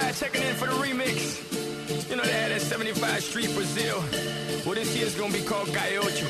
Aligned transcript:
75 0.00 0.20
checking 0.20 0.42
in 0.46 0.54
for 0.56 0.66
the 0.66 0.72
remix. 0.72 2.10
You 2.10 2.16
know, 2.16 2.22
they 2.22 2.32
had 2.32 2.50
that 2.50 2.60
75 2.60 3.22
Street 3.22 3.54
Brazil. 3.54 3.96
Well, 4.66 4.74
this 4.74 4.94
year's 4.96 5.14
gonna 5.14 5.32
be 5.32 5.42
called 5.42 5.68
Calle 5.68 5.98
Ocho. 5.98 6.26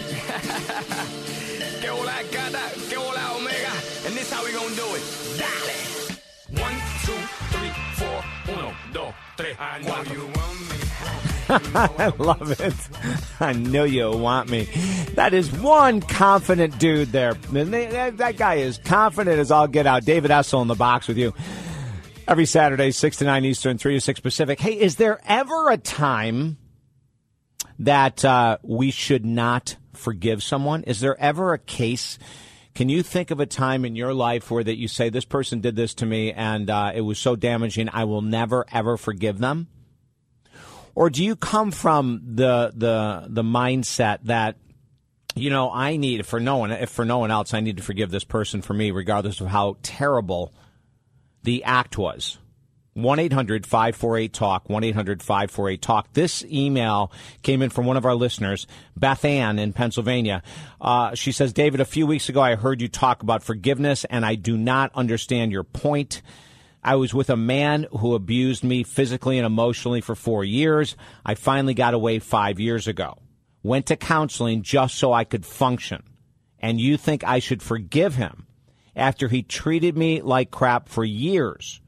que 1.81 1.89
hola 1.91 2.23
gata, 2.31 2.63
que 2.89 2.97
hola 2.97 3.37
omega. 3.37 3.73
And 4.07 4.15
this 4.15 4.31
how 4.33 4.45
we 4.45 4.53
gonna 4.53 4.75
do 4.75 4.95
it. 4.95 5.03
Dale. 5.39 6.63
One, 6.63 6.75
two, 7.05 7.21
three, 7.51 7.73
four. 7.95 8.55
Uno, 8.55 8.73
dos, 8.93 9.15
tres, 9.37 9.57
I 9.59 9.81
know 9.81 10.03
you 10.13 10.31
want 10.37 10.61
me. 10.61 10.77
I 11.49 12.13
love 12.19 12.61
it. 12.61 12.75
I 13.41 13.53
know 13.53 13.85
you 13.85 14.11
want 14.11 14.49
me. 14.49 14.69
That 15.15 15.35
is 15.35 15.51
one 15.53 16.01
confident 16.01 16.79
dude 16.79 17.11
there. 17.11 17.35
That 17.35 18.35
guy 18.37 18.55
is 18.57 18.79
confident 18.79 19.39
as 19.39 19.51
all 19.51 19.67
get 19.67 19.87
out. 19.87 20.05
David 20.05 20.31
Essel 20.31 20.63
in 20.63 20.69
the 20.69 20.75
box 20.75 21.09
with 21.09 21.19
you 21.19 21.35
every 22.29 22.47
Saturday, 22.47 22.91
6 22.91 23.17
to 23.19 23.25
9 23.25 23.45
Eastern, 23.45 23.79
3 23.79 23.95
to 23.95 24.01
6 24.01 24.21
Pacific. 24.21 24.61
Hey, 24.61 24.79
is 24.79 24.97
there 24.97 25.21
ever 25.27 25.71
a 25.71 25.77
time 25.77 26.59
that 27.79 28.25
uh, 28.25 28.59
we 28.63 28.91
should 28.91 29.25
not 29.25 29.77
forgive 29.93 30.43
someone? 30.43 30.83
Is 30.85 31.01
there 31.01 31.19
ever 31.21 31.53
a 31.53 31.59
case? 31.59 32.19
Can 32.75 32.89
you 32.89 33.03
think 33.03 33.31
of 33.31 33.41
a 33.41 33.47
time 33.47 33.85
in 33.85 33.97
your 33.97 34.13
life 34.13 34.51
where 34.51 34.65
that 34.65 34.77
you 34.77 34.89
say 34.89 35.09
this 35.09 35.25
person 35.25 35.61
did 35.61 35.77
this 35.77 35.95
to 35.95 36.07
me 36.07 36.33
and 36.33 36.69
uh, 36.69 36.93
it 36.95 37.03
was 37.03 37.19
so 37.19 37.37
damaging, 37.37 37.89
I 37.93 38.05
will 38.05 38.23
never 38.23 38.67
ever 38.73 38.97
forgive 38.97 39.39
them? 39.39 39.69
Or 40.95 41.11
do 41.11 41.25
you 41.25 41.37
come 41.37 41.71
from 41.71 42.23
the 42.25 42.73
the 42.75 43.27
the 43.29 43.43
mindset 43.43 44.19
that 44.25 44.57
you 45.35 45.51
know 45.51 45.71
I 45.71 45.97
need 45.97 46.27
for 46.27 46.41
no 46.41 46.57
one 46.57 46.71
if 46.71 46.91
for 46.91 47.05
no 47.05 47.19
one 47.19 47.31
else 47.31 47.53
I 47.53 47.61
need 47.61 47.77
to 47.77 47.83
forgive 47.83 48.11
this 48.11 48.25
person 48.25 48.63
for 48.63 48.73
me 48.73 48.91
regardless 48.91 49.43
of 49.43 49.49
how 49.49 49.77
terrible 49.83 50.55
the 51.47 51.65
act 51.65 51.97
was? 51.97 52.39
1 52.95 53.19
800 53.19 53.67
548 53.67 54.33
TALK, 54.33 54.69
1 54.69 54.85
800 54.85 55.23
548 55.23 55.83
TALK. 55.83 56.13
This 56.13 56.45
email 56.45 57.13
came 57.43 57.63
in 57.63 57.71
from 57.71 57.87
one 57.87 57.97
of 57.97 58.05
our 58.05 58.15
listeners, 58.15 58.67
Beth 58.97 59.25
Ann 59.25 59.59
in 59.59 59.73
Pennsylvania. 59.73 60.43
Uh, 60.81 61.15
she 61.15 61.31
says, 61.31 61.53
David, 61.53 61.81
a 61.81 61.85
few 61.85 62.07
weeks 62.07 62.29
ago 62.29 62.41
I 62.41 62.57
heard 62.57 62.81
you 62.81 62.89
talk 62.89 63.23
about 63.23 63.43
forgiveness, 63.43 64.05
and 64.07 64.27
I 64.27 64.35
do 64.35 64.57
not 64.57 64.91
understand 64.95 65.53
your 65.53 65.63
point. 65.63 66.21
I 66.83 66.97
was 66.97 67.15
with 67.15 67.31
a 67.31 67.37
man 67.37 67.87
who 67.91 68.15
abused 68.15 68.65
me 68.65 68.83
physically 68.83 69.39
and 69.39 69.47
emotionally 69.47 70.01
for 70.01 70.15
four 70.15 70.43
years. 70.43 70.97
I 71.25 71.35
finally 71.35 71.75
got 71.75 71.95
away 71.95 72.19
five 72.19 72.59
years 72.59 72.89
ago. 72.89 73.19
Went 73.63 73.87
to 73.87 73.97
counseling 73.97 74.63
just 74.63 74.97
so 74.97 75.13
I 75.13 75.25
could 75.25 75.45
function. 75.45 76.03
And 76.59 76.81
you 76.81 76.97
think 76.97 77.25
I 77.25 77.39
should 77.39 77.63
forgive 77.63 78.15
him 78.15 78.46
after 78.97 79.29
he 79.29 79.43
treated 79.43 79.97
me 79.97 80.23
like 80.23 80.51
crap 80.51 80.89
for 80.89 81.05
years? 81.05 81.81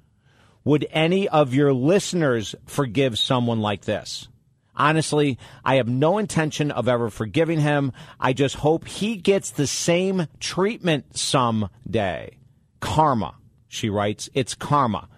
Would 0.62 0.86
any 0.90 1.28
of 1.28 1.54
your 1.54 1.72
listeners 1.72 2.54
forgive 2.66 3.18
someone 3.18 3.60
like 3.60 3.82
this? 3.82 4.28
Honestly, 4.76 5.38
I 5.64 5.76
have 5.76 5.88
no 5.88 6.18
intention 6.18 6.70
of 6.70 6.86
ever 6.86 7.10
forgiving 7.10 7.58
him. 7.58 7.92
I 8.20 8.32
just 8.32 8.54
hope 8.54 8.86
he 8.86 9.16
gets 9.16 9.50
the 9.50 9.66
same 9.66 10.28
treatment 10.38 11.16
someday. 11.16 12.36
Karma 12.78 13.34
she 13.68 13.90
writes, 13.90 14.30
it's 14.32 14.54
karma. 14.54 15.08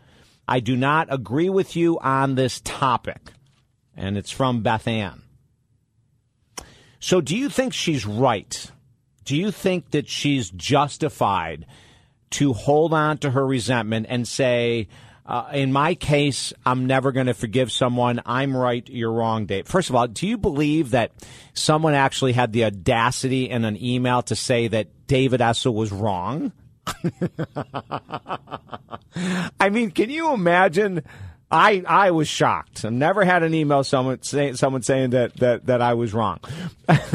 I 0.47 0.59
do 0.61 0.77
not 0.77 1.13
agree 1.13 1.49
with 1.49 1.77
you 1.77 1.99
on 2.01 2.35
this 2.35 2.61
topic. 2.61 3.33
And 3.97 4.19
it's 4.19 4.31
from 4.31 4.63
Beth 4.63 4.89
Ann. 4.89 5.23
So, 6.99 7.21
do 7.21 7.37
you 7.37 7.49
think 7.49 7.73
she's 7.73 8.05
right? 8.05 8.71
Do 9.25 9.37
you 9.37 9.51
think 9.51 9.91
that 9.91 10.09
she's 10.09 10.51
justified 10.51 11.67
to 12.31 12.53
hold 12.53 12.95
on 12.95 13.19
to 13.19 13.31
her 13.31 13.47
resentment 13.47 14.07
and 14.09 14.27
say, 14.27 14.89
uh, 15.27 15.49
in 15.53 15.73
my 15.73 15.95
case, 15.95 16.53
I'm 16.67 16.87
never 16.87 17.13
going 17.13 17.27
to 17.27 17.35
forgive 17.35 17.71
someone. 17.71 18.21
I'm 18.27 18.57
right, 18.57 18.89
you're 18.89 19.13
wrong, 19.13 19.47
Dave. 19.47 19.69
First 19.69 19.89
of 19.89 19.95
all, 19.95 20.09
do 20.09 20.27
you 20.27 20.37
believe 20.37 20.91
that 20.91 21.13
someone 21.55 21.95
actually 21.95 22.33
had 22.33 22.53
the 22.53 22.65
audacity 22.65 23.49
in 23.49 23.65
an 23.65 23.81
email 23.83 24.23
to 24.23 24.35
say 24.35 24.67
that 24.69 25.07
David 25.07 25.41
Essel 25.41 25.73
was 25.75 25.93
wrong? 25.93 26.53
I 29.61 29.69
mean, 29.71 29.93
can 29.93 30.11
you 30.11 30.33
imagine? 30.33 31.05
I 31.51 31.83
I 31.87 32.11
was 32.13 32.29
shocked. 32.29 32.85
I 32.85 32.91
never 32.91 33.25
had 33.25 33.43
an 33.43 33.55
email 33.55 33.83
someone 33.83 34.23
saying 34.23 34.57
someone 34.57 34.83
saying 34.83 35.11
that 35.11 35.37
that 35.37 35.67
that 35.67 35.83
I 35.83 35.95
was 35.95 36.15
wrong. 36.15 36.41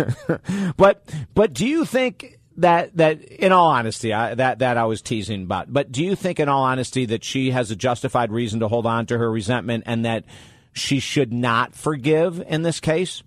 but 0.78 1.10
but 1.34 1.54
do 1.54 1.66
you 1.66 1.86
think 1.86 2.40
that 2.58 2.96
that 2.98 3.22
in 3.22 3.52
all 3.52 3.70
honesty 3.70 4.14
I, 4.14 4.36
that 4.36 4.60
that 4.60 4.78
I 4.78 4.86
was 4.86 5.02
teasing 5.02 5.44
about? 5.44 5.72
But 5.72 5.92
do 5.92 6.04
you 6.04 6.16
think 6.16 6.40
in 6.40 6.50
all 6.50 6.64
honesty 6.64 7.06
that 7.06 7.24
she 7.24 7.52
has 7.52 7.72
a 7.72 7.76
justified 7.76 8.32
reason 8.32 8.60
to 8.60 8.68
hold 8.68 8.86
on 8.86 9.06
to 9.08 9.18
her 9.18 9.32
resentment 9.32 9.86
and 9.88 10.06
that 10.06 10.26
she 10.74 11.00
should 11.00 11.32
not 11.32 11.74
forgive 11.74 12.44
in 12.46 12.64
this 12.64 12.82
case? 12.82 13.24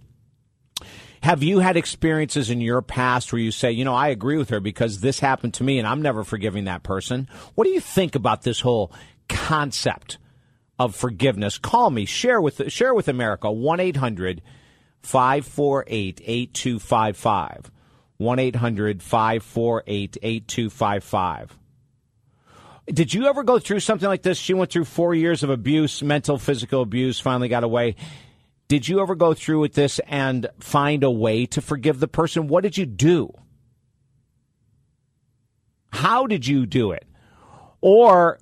Have 1.23 1.43
you 1.43 1.59
had 1.59 1.77
experiences 1.77 2.49
in 2.49 2.61
your 2.61 2.81
past 2.81 3.33
where 3.33 3.41
you 3.41 3.51
say, 3.51 3.73
you 3.73 3.85
know, 3.85 3.95
I 3.95 4.09
agree 4.09 4.37
with 4.37 4.51
her 4.51 4.61
because 4.61 5.01
this 5.01 5.19
happened 5.19 5.55
to 5.55 5.65
me 5.65 5.79
and 5.79 5.89
I'm 5.89 6.01
never 6.01 6.23
forgiving 6.23 6.65
that 6.65 6.85
person? 6.85 7.29
What 7.55 7.65
do 7.65 7.71
you 7.71 7.81
think 7.81 8.15
about 8.15 8.43
this 8.43 8.61
whole 8.61 8.93
concept 9.29 10.19
of 10.79 10.95
forgiveness? 10.95 11.59
Call 11.59 11.91
me, 11.91 12.05
share 12.05 12.41
with 12.41 12.71
share 12.71 12.95
with 12.95 13.09
America 13.09 13.49
1-800 13.49 14.41
548 15.03 16.21
8255. 16.25 17.71
1 18.19 18.39
800 18.41 19.03
548 19.03 20.19
8255. 20.21 21.59
Did 22.93 23.15
you 23.15 23.27
ever 23.27 23.45
go 23.45 23.59
through 23.59 23.81
something 23.81 24.09
like 24.09 24.23
this? 24.23 24.39
She 24.39 24.55
went 24.55 24.73
through 24.73 24.87
four 24.87 25.15
years 25.15 25.43
of 25.43 25.51
abuse, 25.51 26.03
mental, 26.03 26.39
physical 26.39 26.83
abuse, 26.83 27.21
finally 27.21 27.49
got 27.49 27.63
away. 27.63 27.97
Did 28.67 28.89
you 28.89 29.01
ever 29.01 29.15
go 29.15 29.35
through 29.35 29.61
with 29.61 29.75
this 29.75 30.01
and 30.07 30.49
find 30.59 31.05
a 31.05 31.11
way 31.11 31.47
to 31.47 31.61
forgive 31.61 32.01
the 32.01 32.09
person? 32.09 32.49
What 32.49 32.63
did 32.63 32.77
you 32.77 32.87
do? 32.87 33.33
How 35.93 36.27
did 36.27 36.47
you 36.47 36.67
do 36.67 36.93
it? 36.93 37.07
Or, 37.81 38.39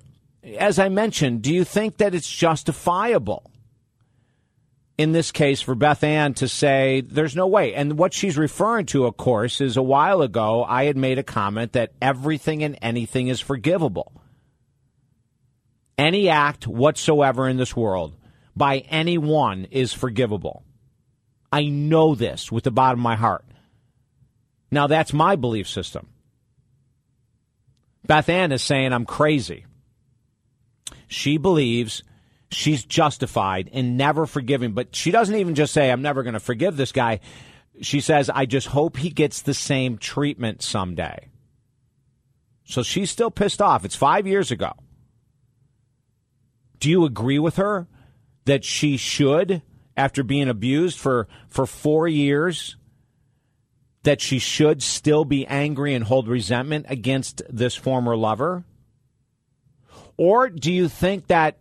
as 0.59 0.79
I 0.79 0.89
mentioned, 0.89 1.43
do 1.43 1.53
you 1.53 1.65
think 1.65 1.99
that 1.99 2.15
it's 2.15 2.29
justifiable? 2.29 3.51
in 4.99 5.13
this 5.13 5.31
case 5.31 5.61
for 5.61 5.75
Beth 5.75 6.03
Ann 6.03 6.35
to 6.35 6.49
say 6.49 7.03
there's 7.03 7.37
no 7.37 7.47
way. 7.47 7.75
And 7.75 7.99
what 7.99 8.15
she's 8.15 8.39
referring 8.39 8.87
to, 8.87 9.05
of 9.05 9.17
course, 9.17 9.61
is 9.61 9.77
a 9.77 9.83
while 9.83 10.23
ago 10.23 10.65
I 10.65 10.85
had 10.85 10.97
made 10.97 11.19
a 11.19 11.23
comment 11.23 11.73
that 11.73 11.93
everything 12.01 12.63
and 12.63 12.79
anything 12.81 13.29
is 13.29 13.41
forgivable. 13.41 14.13
Any 15.99 16.29
act 16.29 16.67
whatsoever 16.67 17.49
in 17.49 17.57
this 17.57 17.77
world 17.77 18.17
by 18.55 18.79
anyone 18.89 19.67
is 19.71 19.93
forgivable. 19.93 20.63
I 21.53 21.67
know 21.67 22.15
this 22.15 22.51
with 22.51 22.65
the 22.65 22.71
bottom 22.71 23.01
of 23.01 23.05
my 23.05 23.17
heart. 23.17 23.45
Now, 24.71 24.87
that's 24.89 25.13
my 25.13 25.37
belief 25.37 25.69
system. 25.69 26.09
Beth 28.07 28.29
Ann 28.29 28.53
is 28.53 28.63
saying 28.63 28.93
I'm 28.93 29.07
crazy. 29.07 29.65
She 31.07 31.37
believes 31.37 32.03
she's 32.51 32.85
justified 32.85 33.69
in 33.69 33.97
never 33.97 34.27
forgiving, 34.27 34.73
but 34.73 34.95
she 34.95 35.11
doesn't 35.11 35.35
even 35.35 35.55
just 35.55 35.73
say, 35.73 35.91
I'm 35.91 36.03
never 36.03 36.23
going 36.23 36.35
to 36.35 36.41
forgive 36.41 36.77
this 36.77 36.93
guy. 36.93 37.21
She 37.83 38.01
says, 38.01 38.31
I 38.31 38.47
just 38.47 38.69
hope 38.69 38.97
he 38.97 39.11
gets 39.11 39.43
the 39.43 39.55
same 39.55 39.99
treatment 39.99 40.63
someday. 40.63 41.29
So 42.65 42.83
she's 42.83 43.11
still 43.11 43.31
pissed 43.31 43.63
off. 43.63 43.85
It's 43.85 43.95
five 43.95 44.27
years 44.27 44.51
ago. 44.51 44.73
Do 46.81 46.91
you 46.91 47.05
agree 47.05 47.39
with 47.39 47.57
her? 47.57 47.87
that 48.47 48.65
she 48.65 48.97
should, 48.97 49.61
after 49.97 50.23
being 50.23 50.49
abused 50.49 50.99
for, 50.99 51.29
for 51.49 51.67
four 51.67 52.09
years, 52.09 52.77
that 54.05 54.21
she 54.21 54.39
should 54.39 54.83
still 54.83 55.25
be 55.25 55.47
angry 55.47 55.93
and 55.93 56.05
hold 56.05 56.29
resentment 56.29 56.87
against 56.89 57.43
this 57.51 57.75
former 57.75 58.17
lover? 58.17 58.65
Or 60.17 60.49
do 60.49 60.73
you 60.73 60.89
think 60.89 61.27
that 61.29 61.59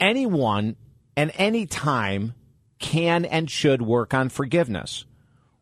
anyone 0.00 0.76
and 1.16 1.30
any 1.34 1.66
time 1.66 2.34
can 2.78 3.24
and 3.24 3.50
should 3.50 3.82
work 3.82 4.14
on 4.14 4.28
forgiveness? 4.28 5.04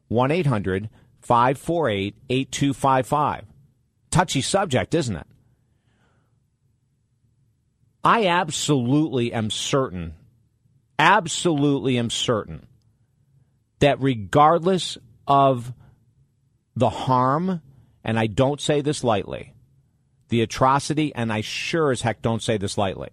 1 0.08 0.30
800 0.30 0.88
548 1.20 2.14
8255. 2.28 3.44
Touchy 4.10 4.42
subject, 4.42 4.94
isn't 4.94 5.16
it? 5.16 5.26
I 8.04 8.26
absolutely 8.26 9.32
am 9.32 9.50
certain, 9.50 10.14
absolutely 10.98 11.98
am 11.98 12.10
certain 12.10 12.66
that 13.78 14.00
regardless 14.00 14.98
of 15.26 15.72
the 16.74 16.90
harm, 16.90 17.62
and 18.04 18.18
I 18.18 18.26
don't 18.26 18.60
say 18.60 18.80
this 18.80 19.04
lightly, 19.04 19.54
the 20.32 20.40
atrocity, 20.40 21.14
and 21.14 21.30
I 21.30 21.42
sure 21.42 21.90
as 21.90 22.00
heck 22.00 22.22
don't 22.22 22.42
say 22.42 22.56
this 22.56 22.78
lightly, 22.78 23.10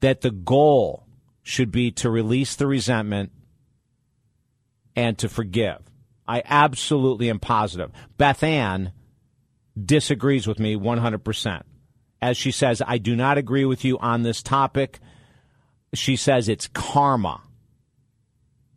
that 0.00 0.20
the 0.20 0.30
goal 0.30 1.06
should 1.42 1.72
be 1.72 1.90
to 1.92 2.10
release 2.10 2.54
the 2.56 2.66
resentment 2.66 3.32
and 4.94 5.16
to 5.16 5.30
forgive. 5.30 5.78
I 6.28 6.42
absolutely 6.44 7.30
am 7.30 7.40
positive. 7.40 7.90
Beth 8.18 8.42
Ann 8.42 8.92
disagrees 9.82 10.46
with 10.46 10.58
me 10.58 10.76
100%. 10.76 11.62
as 12.20 12.36
she 12.36 12.50
says, 12.50 12.82
I 12.86 12.98
do 12.98 13.16
not 13.16 13.38
agree 13.38 13.64
with 13.64 13.82
you 13.82 13.98
on 13.98 14.24
this 14.24 14.42
topic. 14.42 15.00
She 15.94 16.16
says 16.16 16.50
it's 16.50 16.68
karma 16.68 17.40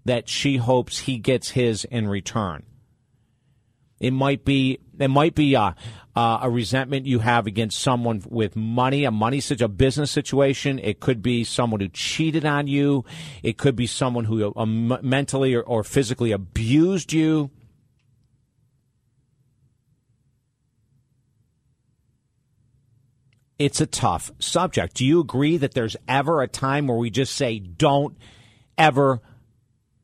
that 0.05 0.29
she 0.29 0.55
hopes 0.55 0.99
he 0.99 1.17
gets 1.17 1.49
his 1.49 1.83
in 1.83 2.07
return. 2.07 2.63
It 3.99 4.11
might 4.11 4.45
be 4.45 4.79
it 4.97 5.09
might 5.09 5.35
be 5.35 5.55
uh, 5.55 5.73
a, 6.15 6.39
a 6.43 6.49
resentment 6.49 7.05
you 7.05 7.19
have 7.19 7.47
against 7.47 7.79
someone 7.79 8.23
with 8.27 8.55
money, 8.55 9.03
a 9.03 9.11
money 9.11 9.39
such 9.39 9.61
a 9.61 9.67
business 9.67 10.11
situation. 10.11 10.79
It 10.79 10.99
could 10.99 11.21
be 11.21 11.43
someone 11.43 11.81
who 11.81 11.89
cheated 11.89 12.45
on 12.45 12.67
you. 12.67 13.03
It 13.43 13.57
could 13.57 13.75
be 13.75 13.87
someone 13.87 14.25
who 14.25 14.53
uh, 14.55 14.65
mentally 14.65 15.53
or, 15.53 15.61
or 15.61 15.83
physically 15.83 16.31
abused 16.31 17.11
you. 17.11 17.51
It's 23.57 23.79
a 23.79 23.85
tough 23.85 24.31
subject. 24.39 24.95
Do 24.95 25.05
you 25.05 25.21
agree 25.21 25.55
that 25.57 25.73
there's 25.73 25.95
ever 26.07 26.41
a 26.41 26.47
time 26.47 26.87
where 26.87 26.97
we 26.97 27.09
just 27.09 27.33
say 27.33 27.59
don't 27.59 28.17
ever 28.77 29.21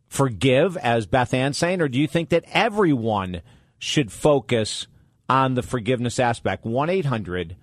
forgive, 0.08 0.78
as 0.78 1.06
Beth 1.06 1.34
Ann's 1.34 1.58
saying, 1.58 1.82
or 1.82 1.90
do 1.90 2.00
you 2.00 2.08
think 2.08 2.30
that 2.30 2.46
everyone 2.52 3.42
should 3.78 4.12
focus 4.12 4.88
on 5.32 5.54
the 5.54 5.64
forgiveness 5.64 6.20
aspect. 6.20 6.66
1 6.66 6.90
800 6.90 7.56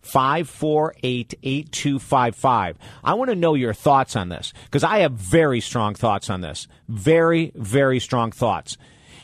548 0.00 1.34
8255. 1.42 2.78
I 3.02 3.14
want 3.14 3.30
to 3.30 3.36
know 3.36 3.54
your 3.54 3.74
thoughts 3.74 4.14
on 4.14 4.28
this 4.28 4.52
because 4.64 4.84
I 4.84 5.00
have 5.00 5.12
very 5.12 5.60
strong 5.60 5.94
thoughts 5.94 6.30
on 6.30 6.40
this. 6.40 6.68
Very, 6.88 7.50
very 7.56 7.98
strong 7.98 8.30
thoughts. 8.30 8.78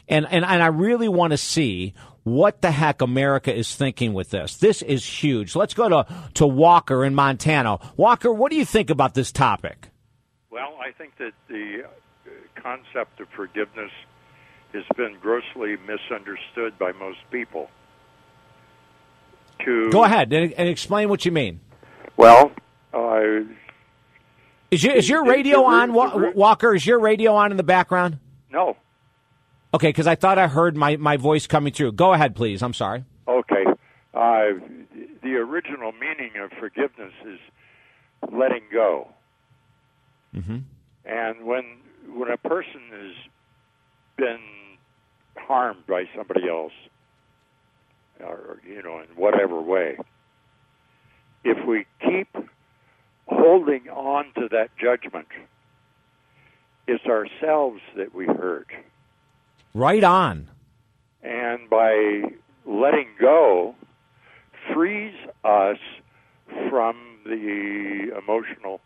And, 0.08 0.26
and, 0.28 0.44
and 0.44 0.62
I 0.62 0.66
really 0.66 1.08
want 1.08 1.30
to 1.30 1.38
see 1.38 1.94
what 2.24 2.62
the 2.62 2.72
heck 2.72 3.00
America 3.00 3.54
is 3.54 3.74
thinking 3.74 4.12
with 4.12 4.30
this. 4.30 4.56
This 4.56 4.82
is 4.82 5.06
huge. 5.06 5.54
Let's 5.54 5.74
go 5.74 5.88
to, 5.88 6.06
to 6.34 6.46
Walker 6.46 7.04
in 7.04 7.14
Montana. 7.14 7.78
Walker, 7.96 8.32
what 8.32 8.50
do 8.50 8.56
you 8.56 8.64
think 8.64 8.90
about 8.90 9.14
this 9.14 9.30
topic? 9.30 9.90
Well, 10.50 10.74
I 10.84 10.90
think 10.90 11.16
that 11.18 11.32
the 11.48 11.84
uh, 11.84 12.30
concept 12.60 13.20
of 13.20 13.28
forgiveness 13.36 13.92
has 14.72 14.84
been 14.96 15.16
grossly 15.20 15.76
misunderstood 15.86 16.76
by 16.78 16.90
most 16.92 17.20
people. 17.30 17.70
To 19.60 19.90
go 19.90 20.04
ahead 20.04 20.32
and, 20.32 20.52
and 20.52 20.68
explain 20.68 21.08
what 21.08 21.24
you 21.24 21.32
mean. 21.32 21.60
Well, 22.16 22.52
uh, 22.92 23.44
is 24.70 24.82
your 24.82 24.94
is 24.94 25.08
your 25.08 25.24
radio 25.24 25.58
the, 25.58 25.64
on, 25.64 25.88
the, 25.92 26.32
Walker? 26.34 26.74
Is 26.74 26.84
your 26.84 26.98
radio 26.98 27.34
on 27.34 27.50
in 27.50 27.56
the 27.56 27.62
background? 27.62 28.18
No. 28.50 28.76
Okay, 29.72 29.88
because 29.88 30.06
I 30.06 30.14
thought 30.14 30.38
I 30.38 30.46
heard 30.46 30.76
my, 30.76 30.96
my 30.96 31.16
voice 31.16 31.46
coming 31.48 31.72
through. 31.72 31.92
Go 31.92 32.12
ahead, 32.12 32.36
please. 32.36 32.62
I'm 32.62 32.74
sorry. 32.74 33.04
Okay. 33.26 33.64
Uh, 34.12 34.44
the 35.22 35.34
original 35.34 35.90
meaning 35.92 36.30
of 36.40 36.52
forgiveness 36.60 37.12
is 37.26 37.40
letting 38.32 38.62
go. 38.72 39.08
Mm-hmm. 40.34 40.58
And 41.04 41.44
when 41.44 41.64
when 42.12 42.30
a 42.30 42.36
person 42.36 42.82
has 42.92 43.14
been 44.16 44.38
harmed 45.36 45.86
by 45.86 46.04
somebody 46.16 46.48
else, 46.48 46.72
or 48.20 48.60
you 48.66 48.82
know, 48.82 49.00
in 49.00 49.06
whatever 49.16 49.60
way, 49.60 49.96
if 51.44 51.64
we 51.66 51.86
keep 52.00 52.28
holding 53.26 53.88
on 53.88 54.26
to 54.34 54.48
that 54.50 54.70
judgment, 54.80 55.28
it's 56.86 57.04
ourselves 57.06 57.80
that 57.96 58.14
we 58.14 58.26
hurt. 58.26 58.68
Right 59.74 60.04
on. 60.04 60.48
And 61.22 61.68
by 61.70 62.22
letting 62.66 63.08
go, 63.18 63.74
frees 64.72 65.14
us 65.42 65.78
from 66.68 66.96
the 67.24 68.12
emotional 68.16 68.80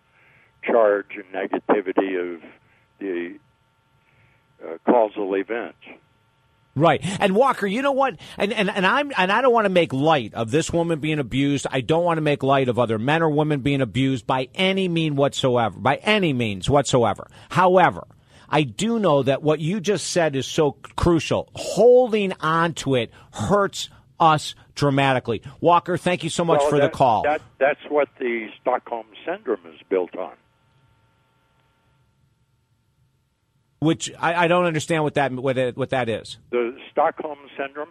charge 0.63 1.17
and 1.17 1.25
negativity 1.33 2.35
of 2.35 2.41
the 2.99 3.39
uh, 4.65 4.79
causal 4.85 5.35
event. 5.35 5.77
Right. 6.75 7.01
And 7.21 7.35
Walker, 7.35 7.67
you 7.67 7.83
know 7.83 7.93
what? 7.93 8.17
And, 8.37 8.53
and 8.53 8.71
and 8.71 8.87
I'm 8.87 9.11
and 9.17 9.33
I 9.33 9.43
don't 9.43 9.53
want 9.53 9.65
to 9.65 9.71
make 9.71 9.93
light 9.93 10.35
of 10.35 10.51
this 10.51 10.73
woman 10.73 11.01
being 11.01 11.19
abused. 11.19 11.67
I 11.71 11.81
don't 11.81 12.05
want 12.05 12.19
to 12.19 12.23
make 12.23 12.43
light 12.43 12.69
of 12.69 12.79
other 12.79 12.99
men 12.99 13.23
or 13.23 13.31
women 13.31 13.61
being 13.61 13.81
abused 13.81 14.27
by 14.27 14.49
any 14.55 14.89
mean 14.89 15.17
whatsoever. 15.17 15.77
By 15.79 15.97
any 15.97 16.33
means 16.33 16.71
whatsoever. 16.71 17.29
However, 17.49 18.07
I 18.49 18.63
do 18.63 18.99
know 18.99 19.23
that 19.23 19.43
what 19.43 19.61
you 19.61 19.81
just 19.81 20.09
said 20.11 20.37
is 20.37 20.47
so 20.47 20.73
crucial. 20.97 21.51
Holding 21.55 22.33
on 22.41 22.75
to 22.75 22.95
it 22.95 23.11
hurts 23.33 23.89
us 24.21 24.55
dramatically. 24.75 25.43
Walker, 25.61 25.97
thank 25.97 26.25
you 26.25 26.31
so 26.31 26.45
much 26.45 26.61
well, 26.61 26.71
for 26.71 26.79
that, 26.79 26.93
the 26.93 26.97
call. 26.97 27.23
That, 27.25 27.43
that's 27.59 27.81
what 27.89 28.09
the 28.19 28.49
Stockholm 28.61 29.07
syndrome 29.27 29.61
is 29.67 29.81
built 29.89 30.17
on. 30.17 30.33
Which 33.81 34.13
I, 34.19 34.45
I 34.45 34.49
don't 34.49 34.65
understand 34.65 35.05
what 35.05 35.15
that 35.15 35.33
what, 35.33 35.57
it, 35.57 35.77
what 35.77 35.91
that 35.91 36.09
is. 36.09 36.39
The 36.51 36.77
Stockholm 36.91 37.39
syndrome. 37.57 37.91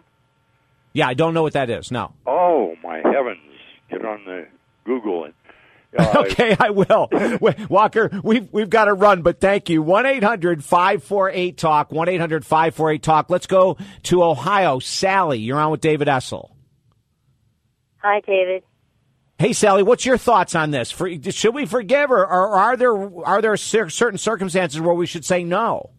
Yeah, 0.92 1.08
I 1.08 1.14
don't 1.14 1.34
know 1.34 1.42
what 1.42 1.54
that 1.54 1.70
is. 1.70 1.90
No. 1.90 2.12
Oh 2.26 2.74
my 2.82 2.98
heavens! 2.98 3.40
Get 3.90 4.04
on 4.04 4.24
the 4.24 4.46
Google 4.84 5.24
and. 5.24 5.34
Uh, 5.98 6.24
okay, 6.30 6.54
I 6.60 6.68
will. 6.70 7.08
Walker, 7.70 8.10
we've 8.22 8.52
we've 8.52 8.68
got 8.68 8.86
to 8.86 8.92
run, 8.94 9.22
but 9.22 9.40
thank 9.40 9.70
you. 9.70 9.82
One 9.82 10.04
548 10.04 11.56
talk. 11.56 11.90
One 11.92 12.06
548 12.06 13.02
talk. 13.02 13.30
Let's 13.30 13.46
go 13.46 13.78
to 14.04 14.22
Ohio. 14.22 14.80
Sally, 14.80 15.38
you're 15.38 15.58
on 15.58 15.70
with 15.70 15.80
David 15.80 16.08
Essel. 16.08 16.50
Hi, 17.98 18.20
David. 18.20 18.62
Hey, 19.38 19.52
Sally, 19.52 19.84
what's 19.84 20.04
your 20.04 20.18
thoughts 20.18 20.56
on 20.56 20.72
this? 20.72 20.90
For, 20.90 21.08
should 21.30 21.54
we 21.54 21.64
forgive, 21.64 22.10
or, 22.10 22.26
or 22.26 22.56
are 22.56 22.76
there 22.76 23.24
are 23.24 23.40
there 23.40 23.56
certain 23.56 24.18
circumstances 24.18 24.80
where 24.80 24.94
we 24.94 25.06
should 25.06 25.24
say 25.24 25.44
no? 25.44 25.90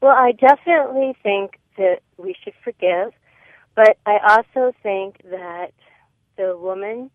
Well, 0.00 0.10
I 0.12 0.32
definitely 0.32 1.16
think 1.22 1.60
that 1.76 2.00
we 2.16 2.34
should 2.42 2.54
forgive, 2.64 3.12
but 3.76 3.96
I 4.04 4.18
also 4.28 4.72
think 4.82 5.18
that 5.30 5.70
the 6.36 6.56
woman 6.58 7.12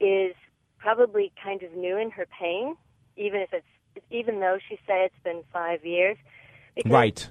is 0.00 0.34
probably 0.78 1.32
kind 1.42 1.62
of 1.62 1.72
new 1.72 1.96
in 1.96 2.10
her 2.10 2.26
pain, 2.26 2.76
even 3.16 3.40
if 3.40 3.54
it's 3.54 4.04
even 4.10 4.40
though 4.40 4.58
she 4.68 4.78
said 4.86 5.06
it's 5.06 5.24
been 5.24 5.42
five 5.50 5.84
years. 5.86 6.18
right. 6.84 7.26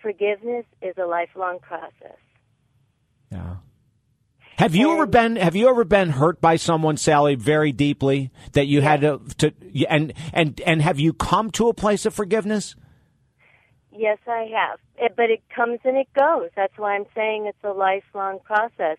Forgiveness 0.00 0.66
is 0.82 0.94
a 0.98 1.06
lifelong 1.06 1.58
process. 1.58 2.18
Yeah. 3.32 3.56
Have 4.56 4.74
you 4.74 4.90
and, 4.90 4.98
ever 4.98 5.06
been 5.06 5.36
Have 5.36 5.56
you 5.56 5.68
ever 5.68 5.84
been 5.84 6.10
hurt 6.10 6.40
by 6.40 6.56
someone, 6.56 6.96
Sally, 6.96 7.34
very 7.34 7.72
deeply 7.72 8.30
that 8.52 8.66
you 8.66 8.82
had 8.82 9.00
to, 9.00 9.20
to 9.38 9.52
and 9.88 10.12
and 10.32 10.60
and 10.64 10.82
have 10.82 11.00
you 11.00 11.12
come 11.12 11.50
to 11.52 11.68
a 11.68 11.74
place 11.74 12.06
of 12.06 12.14
forgiveness? 12.14 12.76
Yes, 13.96 14.18
I 14.26 14.48
have, 14.56 14.80
it, 14.96 15.14
but 15.16 15.30
it 15.30 15.42
comes 15.54 15.78
and 15.84 15.96
it 15.96 16.08
goes. 16.14 16.50
That's 16.56 16.76
why 16.76 16.96
I'm 16.96 17.06
saying 17.14 17.46
it's 17.46 17.62
a 17.62 17.72
lifelong 17.72 18.40
process. 18.40 18.98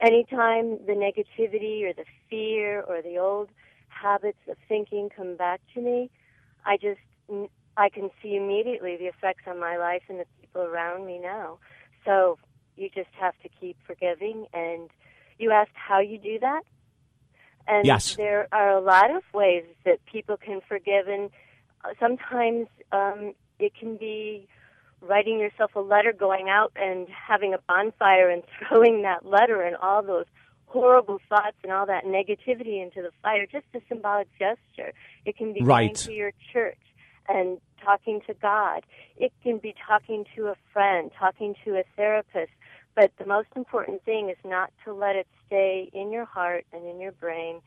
Anytime 0.00 0.78
the 0.86 0.92
negativity 0.92 1.82
or 1.82 1.92
the 1.92 2.04
fear 2.30 2.82
or 2.82 3.02
the 3.02 3.18
old 3.18 3.48
habits 3.88 4.38
of 4.48 4.56
thinking 4.68 5.10
come 5.14 5.36
back 5.36 5.60
to 5.74 5.80
me, 5.80 6.10
I 6.64 6.76
just 6.76 7.00
I 7.76 7.88
can 7.88 8.10
see 8.22 8.36
immediately 8.36 8.96
the 8.96 9.06
effects 9.06 9.42
on 9.46 9.58
my 9.58 9.76
life 9.76 10.02
and 10.08 10.20
the 10.20 10.26
people 10.40 10.62
around 10.62 11.06
me 11.06 11.18
now. 11.18 11.58
So 12.04 12.38
you 12.78 12.88
just 12.94 13.10
have 13.18 13.34
to 13.42 13.48
keep 13.60 13.76
forgiving. 13.86 14.46
And 14.52 14.90
you 15.38 15.50
asked 15.50 15.74
how 15.74 16.00
you 16.00 16.18
do 16.18 16.38
that. 16.40 16.62
And 17.66 17.84
yes. 17.86 18.16
there 18.16 18.48
are 18.50 18.70
a 18.70 18.80
lot 18.80 19.10
of 19.10 19.22
ways 19.34 19.64
that 19.84 20.04
people 20.06 20.36
can 20.36 20.60
forgive. 20.66 21.06
And 21.06 21.30
uh, 21.84 21.90
sometimes 22.00 22.68
um, 22.92 23.34
it 23.58 23.72
can 23.78 23.96
be 23.96 24.48
writing 25.00 25.38
yourself 25.38 25.72
a 25.76 25.80
letter, 25.80 26.12
going 26.12 26.48
out 26.48 26.72
and 26.76 27.06
having 27.08 27.54
a 27.54 27.58
bonfire 27.68 28.30
and 28.30 28.42
throwing 28.68 29.02
that 29.02 29.26
letter 29.26 29.62
and 29.62 29.76
all 29.76 30.02
those 30.02 30.26
horrible 30.66 31.18
thoughts 31.28 31.56
and 31.62 31.72
all 31.72 31.86
that 31.86 32.04
negativity 32.04 32.82
into 32.82 33.02
the 33.02 33.10
fire. 33.22 33.46
Just 33.46 33.66
a 33.74 33.80
symbolic 33.88 34.28
gesture. 34.38 34.92
It 35.24 35.36
can 35.36 35.52
be 35.52 35.62
right. 35.62 35.86
going 35.86 35.94
to 35.94 36.12
your 36.12 36.32
church 36.52 36.78
and 37.28 37.58
talking 37.84 38.20
to 38.26 38.34
God. 38.34 38.82
It 39.16 39.32
can 39.42 39.58
be 39.58 39.74
talking 39.86 40.24
to 40.36 40.46
a 40.46 40.54
friend, 40.72 41.10
talking 41.18 41.54
to 41.64 41.76
a 41.76 41.84
therapist, 41.96 42.52
but 42.98 43.12
the 43.16 43.26
most 43.26 43.46
important 43.54 44.04
thing 44.04 44.28
is 44.28 44.36
not 44.44 44.72
to 44.84 44.92
let 44.92 45.14
it 45.14 45.28
stay 45.46 45.88
in 45.92 46.10
your 46.10 46.24
heart 46.24 46.66
and 46.72 46.84
in 46.84 46.98
your 46.98 47.12
brain 47.12 47.60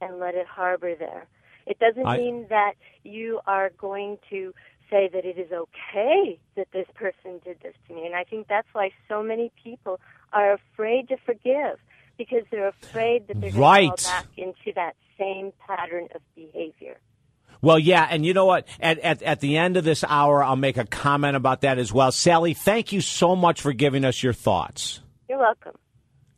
and 0.00 0.18
let 0.18 0.34
it 0.34 0.46
harbor 0.46 0.94
there. 0.94 1.26
It 1.66 1.78
doesn't 1.78 2.06
I, 2.06 2.16
mean 2.16 2.46
that 2.48 2.72
you 3.04 3.40
are 3.46 3.68
going 3.76 4.16
to 4.30 4.54
say 4.88 5.10
that 5.12 5.26
it 5.26 5.36
is 5.38 5.52
okay 5.52 6.38
that 6.56 6.68
this 6.72 6.86
person 6.94 7.38
did 7.44 7.58
this 7.62 7.74
to 7.86 7.94
me. 7.94 8.06
And 8.06 8.14
I 8.14 8.24
think 8.24 8.48
that's 8.48 8.68
why 8.72 8.92
so 9.10 9.22
many 9.22 9.52
people 9.62 10.00
are 10.32 10.54
afraid 10.54 11.08
to 11.08 11.18
forgive 11.18 11.78
because 12.16 12.44
they're 12.50 12.68
afraid 12.68 13.28
that 13.28 13.42
they're 13.42 13.50
going 13.50 13.60
right. 13.60 13.94
to 13.94 14.02
fall 14.02 14.22
back 14.22 14.26
into 14.38 14.72
that 14.74 14.96
same 15.18 15.52
pattern 15.66 16.08
of 16.14 16.22
behavior. 16.34 16.96
Well, 17.60 17.78
yeah, 17.78 18.06
and 18.08 18.24
you 18.24 18.34
know 18.34 18.46
what? 18.46 18.66
At, 18.80 18.98
at, 19.00 19.22
at 19.22 19.40
the 19.40 19.56
end 19.56 19.76
of 19.76 19.84
this 19.84 20.04
hour, 20.04 20.42
I'll 20.42 20.56
make 20.56 20.76
a 20.76 20.84
comment 20.84 21.36
about 21.36 21.62
that 21.62 21.78
as 21.78 21.92
well. 21.92 22.12
Sally, 22.12 22.54
thank 22.54 22.92
you 22.92 23.00
so 23.00 23.34
much 23.34 23.60
for 23.60 23.72
giving 23.72 24.04
us 24.04 24.22
your 24.22 24.32
thoughts. 24.32 25.00
You're 25.28 25.38
welcome. 25.38 25.74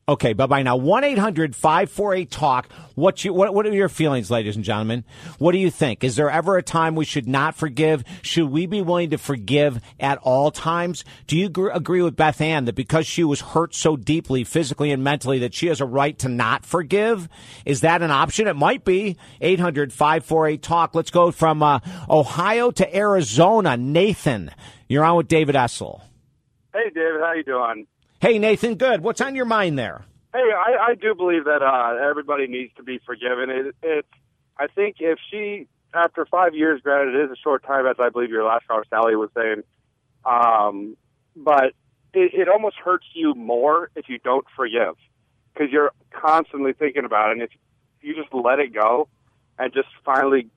Okay, 0.09 0.33
bye 0.33 0.47
bye 0.47 0.63
now. 0.63 0.75
1 0.75 1.05
800 1.05 1.55
548 1.55 2.31
Talk. 2.33 2.73
What, 2.97 3.25
you, 3.25 3.33
what, 3.33 3.55
what 3.55 3.65
are 3.65 3.73
your 3.73 3.89
feelings, 3.89 4.29
ladies 4.29 4.57
and 4.57 4.65
gentlemen? 4.65 5.05
What 5.39 5.53
do 5.53 5.59
you 5.59 5.71
think? 5.71 6.03
Is 6.03 6.17
there 6.17 6.29
ever 6.29 6.57
a 6.57 6.65
time 6.65 6.97
we 6.97 7.05
should 7.05 7.29
not 7.29 7.55
forgive? 7.55 8.03
Should 8.23 8.51
we 8.51 8.67
be 8.67 8.83
willing 8.83 9.11
to 9.11 9.19
forgive 9.19 9.81
at 10.01 10.19
all 10.19 10.51
times? 10.51 11.05
Do 11.29 11.39
you 11.39 11.49
gr- 11.49 11.71
agree 11.71 12.03
with 12.03 12.17
Beth 12.17 12.41
Ann 12.41 12.65
that 12.65 12.75
because 12.75 13.07
she 13.07 13.23
was 13.23 13.41
hurt 13.41 13.73
so 13.73 13.97
deeply, 13.97 14.43
physically 14.43 14.91
and 14.91 15.05
mentally, 15.05 15.39
that 15.39 15.55
she 15.55 15.69
has 15.69 15.81
a 15.81 15.87
right 15.87 16.19
to 16.19 16.29
not 16.29 16.67
forgive? 16.67 17.29
Is 17.65 17.83
that 17.83 18.03
an 18.03 18.11
option? 18.11 18.49
It 18.49 18.57
might 18.57 18.85
be. 18.85 19.17
800 19.41 19.93
548 19.93 20.61
Talk. 20.61 20.95
Let's 20.97 21.11
go 21.11 21.31
from 21.31 21.63
uh, 21.63 21.79
Ohio 22.09 22.73
to 22.73 22.97
Arizona. 22.97 23.77
Nathan, 23.77 24.51
you're 24.89 25.05
on 25.05 25.17
with 25.19 25.29
David 25.29 25.55
Essel. 25.55 26.01
Hey, 26.73 26.91
David, 26.93 27.21
how 27.21 27.33
you 27.35 27.45
doing? 27.45 27.87
Hey, 28.21 28.39
Nathan, 28.39 28.75
good. 28.75 29.01
What's 29.01 29.23
on 29.23 29.35
your 29.35 29.47
mind 29.47 29.79
there? 29.79 30.05
Hey, 30.35 30.41
I, 30.41 30.91
I 30.91 30.95
do 30.95 31.15
believe 31.15 31.45
that 31.45 31.63
uh, 31.63 32.07
everybody 32.07 32.47
needs 32.47 32.71
to 32.77 32.83
be 32.83 33.01
forgiven. 33.07 33.49
It, 33.49 33.75
it's, 33.83 34.09
I 34.59 34.67
think 34.67 34.97
if 35.01 35.19
she, 35.31 35.67
after 35.95 36.27
five 36.27 36.55
years, 36.55 36.83
granted 36.83 37.15
it 37.15 37.25
is 37.25 37.31
a 37.31 37.41
short 37.43 37.65
time, 37.65 37.87
as 37.87 37.97
I 37.99 38.11
believe 38.11 38.29
your 38.29 38.45
last 38.45 38.69
caller 38.69 38.85
Sally 38.91 39.17
was 39.17 39.31
saying, 39.35 39.63
um, 40.27 40.99
but 41.35 41.73
it, 42.13 42.35
it 42.35 42.49
almost 42.51 42.77
hurts 42.77 43.07
you 43.15 43.35
more 43.35 43.91
if 43.97 44.11
you 44.11 44.19
don't 44.19 44.45
forgive 44.55 44.97
because 45.55 45.73
you're 45.73 45.93
constantly 46.13 46.75
thinking 46.75 47.07
about 47.07 47.31
it. 47.31 47.33
And 47.33 47.43
if 47.43 47.51
you 48.03 48.15
just 48.15 48.35
let 48.35 48.59
it 48.59 48.75
go 48.75 49.09
and 49.59 49.73
just 49.73 49.89
finally 50.05 50.49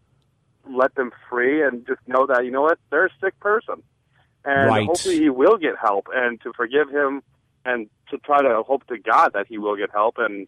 let 0.69 0.93
them 0.95 1.11
free 1.29 1.65
and 1.65 1.87
just 1.87 2.01
know 2.07 2.27
that 2.27 2.43
you 2.43 2.51
know 2.51 2.63
what 2.63 2.77
they're 2.91 3.05
a 3.05 3.09
sick 3.23 3.39
person, 3.39 3.83
and 4.43 4.67
Right. 4.67 4.85
hopefully 4.85 5.17
he 5.17 5.29
will 5.29 5.57
get 5.57 5.75
help 5.81 6.07
and 6.13 6.41
to 6.41 6.51
forgive 6.53 6.89
him 6.89 7.21
and 7.65 7.89
to 8.09 8.17
try 8.17 8.41
to 8.41 8.63
hope 8.63 8.85
to 8.87 8.97
God 8.97 9.31
that 9.33 9.47
he 9.47 9.57
will 9.57 9.75
get 9.75 9.91
help 9.91 10.15
and 10.17 10.47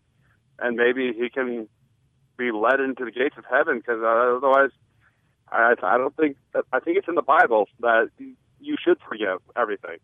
and 0.60 0.77
maybe 0.77 1.13
he 1.13 1.29
can 1.29 1.67
be 2.38 2.51
led 2.51 2.79
into 2.79 3.05
the 3.05 3.12
gates 3.12 3.36
of 3.38 3.45
heaven 3.50 3.77
because 3.77 4.01
uh, 4.01 4.38
otherwise 4.38 4.72
I 5.51 5.75
I 5.81 5.98
don't 5.98 6.15
think 6.15 6.38
I 6.72 6.79
think 6.79 6.98
it's 6.98 7.07
in 7.07 7.15
the 7.15 7.22
Bible 7.22 7.67
that 7.79 8.10
you 8.60 8.75
should 8.84 8.98
forgive 9.07 9.39
everything. 9.55 9.98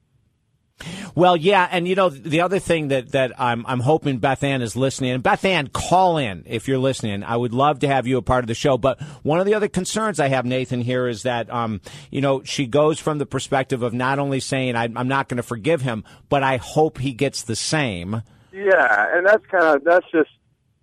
Well, 1.15 1.36
yeah, 1.36 1.68
and 1.72 1.88
you 1.88 1.96
know 1.96 2.10
the 2.10 2.41
other 2.41 2.60
thing 2.60 2.89
that 2.89 3.12
that 3.12 3.39
I'm 3.39 3.65
I'm 3.65 3.80
hoping 3.80 4.18
Beth 4.18 4.44
Ann 4.44 4.62
is 4.62 4.75
listening, 4.75 5.12
and 5.12 5.24
Beth 5.24 5.44
Ann, 5.46 5.68
call 5.68 6.18
in 6.18 6.44
if 6.46 6.68
you're 6.68 6.77
listening. 6.77 7.24
I 7.24 7.36
would 7.38 7.53
love 7.53 7.80
to 7.80 7.88
have 7.88 8.08
you 8.08 8.18
a 8.18 8.22
part 8.22 8.44
of 8.44 8.48
the 8.48 8.53
show. 8.53 8.77
But 8.77 9.01
one 9.24 9.39
of 9.39 9.46
the 9.46 9.53
other 9.53 9.68
concerns 9.68 10.20
I 10.20 10.30
have, 10.30 10.46
Nathan, 10.46 10.82
here 10.82 11.08
is 11.08 11.24
that 11.24 11.51
um, 11.51 11.82
you 12.10 12.22
know 12.22 12.44
she 12.44 12.65
goes 12.65 13.00
from 13.00 13.18
the 13.18 13.25
perspective 13.25 13.84
of 13.84 13.94
not 13.94 14.20
only 14.20 14.39
saying 14.39 14.75
I, 14.75 14.84
I'm 14.96 15.08
not 15.08 15.27
going 15.27 15.38
to 15.38 15.44
forgive 15.44 15.82
him, 15.82 16.03
but 16.30 16.44
I 16.44 16.58
hope 16.58 17.00
he 17.00 17.13
gets 17.13 17.44
the 17.44 17.56
same. 17.56 18.24
Yeah, 18.53 19.06
and 19.15 19.25
that's 19.25 19.46
kind 19.48 19.75
of 19.75 19.84
that's 19.84 20.06
just 20.12 20.30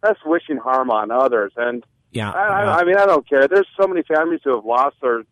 that's 0.03 0.21
wishing 0.25 0.59
harm 0.59 0.91
on 0.91 1.11
others. 1.11 1.53
And 1.57 1.85
Yeah, 2.13 2.31
I, 2.31 2.65
yeah. 2.65 2.71
I, 2.71 2.79
I 2.81 2.85
mean, 2.85 2.97
I 2.97 3.07
don't 3.07 3.29
care. 3.29 3.49
There's 3.49 3.67
so 3.81 3.87
many 3.87 4.03
families 4.03 4.41
who 4.45 4.55
have 4.55 4.65
lost 4.65 4.97
their 5.03 5.23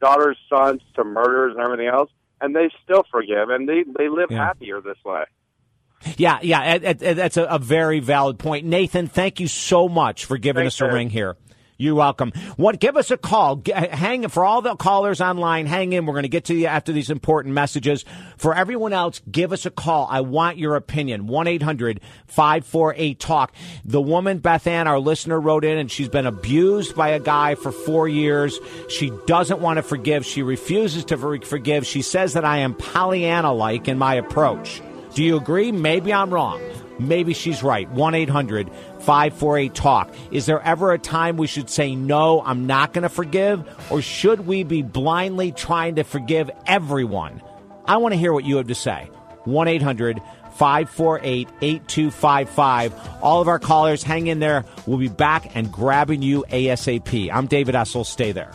daughters, 0.00 0.36
sons 0.48 0.82
to 0.94 1.04
murders 1.04 1.54
and 1.56 1.64
everything 1.64 1.88
else, 1.88 2.10
and 2.40 2.54
they 2.54 2.70
still 2.84 3.04
forgive, 3.10 3.48
and 3.50 3.68
they 3.68 3.84
they 3.98 4.08
live 4.08 4.30
Yeah. 4.30 4.44
happier 4.46 4.80
this 4.80 4.98
way. 5.04 5.24
Yeah, 6.16 6.38
yeah, 6.42 6.78
that's 6.78 7.36
a, 7.38 7.58
very 7.58 8.00
valid 8.00 8.38
point. 8.38 8.66
Nathan, 8.66 9.06
thank 9.06 9.40
you 9.40 9.48
so 9.48 9.88
much 9.88 10.26
for 10.26 10.36
giving 10.36 10.64
Thanks, 10.64 10.74
us 10.76 10.80
a 10.82 10.84
Dave. 10.84 10.92
ring 10.92 11.10
here. 11.10 11.36
You're 11.78 11.94
welcome. 11.94 12.32
What? 12.56 12.80
Give 12.80 12.96
us 12.96 13.10
a 13.10 13.18
call. 13.18 13.60
Hang 13.66 14.26
for 14.28 14.46
all 14.46 14.62
the 14.62 14.76
callers 14.76 15.20
online. 15.20 15.66
Hang 15.66 15.92
in. 15.92 16.06
We're 16.06 16.14
going 16.14 16.22
to 16.22 16.28
get 16.28 16.46
to 16.46 16.54
you 16.54 16.64
after 16.66 16.90
these 16.90 17.10
important 17.10 17.54
messages. 17.54 18.02
For 18.38 18.54
everyone 18.54 18.94
else, 18.94 19.20
give 19.30 19.52
us 19.52 19.66
a 19.66 19.70
call. 19.70 20.08
I 20.10 20.22
want 20.22 20.56
your 20.56 20.76
opinion. 20.76 21.28
1-800-548-TALK. 21.28 23.52
The 23.84 24.00
woman 24.00 24.38
Beth 24.38 24.66
Ann, 24.66 24.88
our 24.88 24.98
listener, 24.98 25.38
wrote 25.38 25.66
in, 25.66 25.76
and 25.76 25.90
she's 25.90 26.08
been 26.08 26.26
abused 26.26 26.96
by 26.96 27.10
a 27.10 27.20
guy 27.20 27.56
for 27.56 27.72
four 27.72 28.08
years. 28.08 28.58
She 28.88 29.12
doesn't 29.26 29.60
want 29.60 29.76
to 29.76 29.82
forgive. 29.82 30.24
She 30.24 30.42
refuses 30.42 31.04
to 31.06 31.18
forgive. 31.44 31.86
She 31.86 32.00
says 32.00 32.32
that 32.32 32.46
I 32.46 32.56
am 32.58 32.74
Pollyanna 32.74 33.52
like 33.52 33.86
in 33.86 33.98
my 33.98 34.14
approach. 34.14 34.80
Do 35.12 35.22
you 35.22 35.36
agree? 35.36 35.72
Maybe 35.72 36.10
I'm 36.12 36.32
wrong. 36.32 36.62
Maybe 36.98 37.34
she's 37.34 37.62
right. 37.62 37.90
1 37.90 38.14
800 38.14 38.70
548 39.00 39.74
TALK. 39.74 40.14
Is 40.30 40.46
there 40.46 40.60
ever 40.62 40.92
a 40.92 40.98
time 40.98 41.36
we 41.36 41.46
should 41.46 41.68
say, 41.68 41.94
no, 41.94 42.42
I'm 42.42 42.66
not 42.66 42.92
going 42.92 43.02
to 43.02 43.08
forgive? 43.08 43.64
Or 43.90 44.00
should 44.02 44.46
we 44.46 44.62
be 44.62 44.82
blindly 44.82 45.52
trying 45.52 45.96
to 45.96 46.04
forgive 46.04 46.50
everyone? 46.66 47.42
I 47.84 47.98
want 47.98 48.14
to 48.14 48.18
hear 48.18 48.32
what 48.32 48.44
you 48.44 48.56
have 48.56 48.68
to 48.68 48.74
say. 48.74 49.10
1 49.44 49.68
800 49.68 50.20
548 50.56 51.48
8255. 51.60 52.94
All 53.22 53.42
of 53.42 53.48
our 53.48 53.58
callers, 53.58 54.02
hang 54.02 54.26
in 54.26 54.38
there. 54.40 54.64
We'll 54.86 54.98
be 54.98 55.08
back 55.08 55.54
and 55.54 55.70
grabbing 55.70 56.22
you 56.22 56.44
ASAP. 56.48 57.30
I'm 57.32 57.46
David 57.46 57.74
Essel. 57.74 58.06
Stay 58.06 58.32
there. 58.32 58.52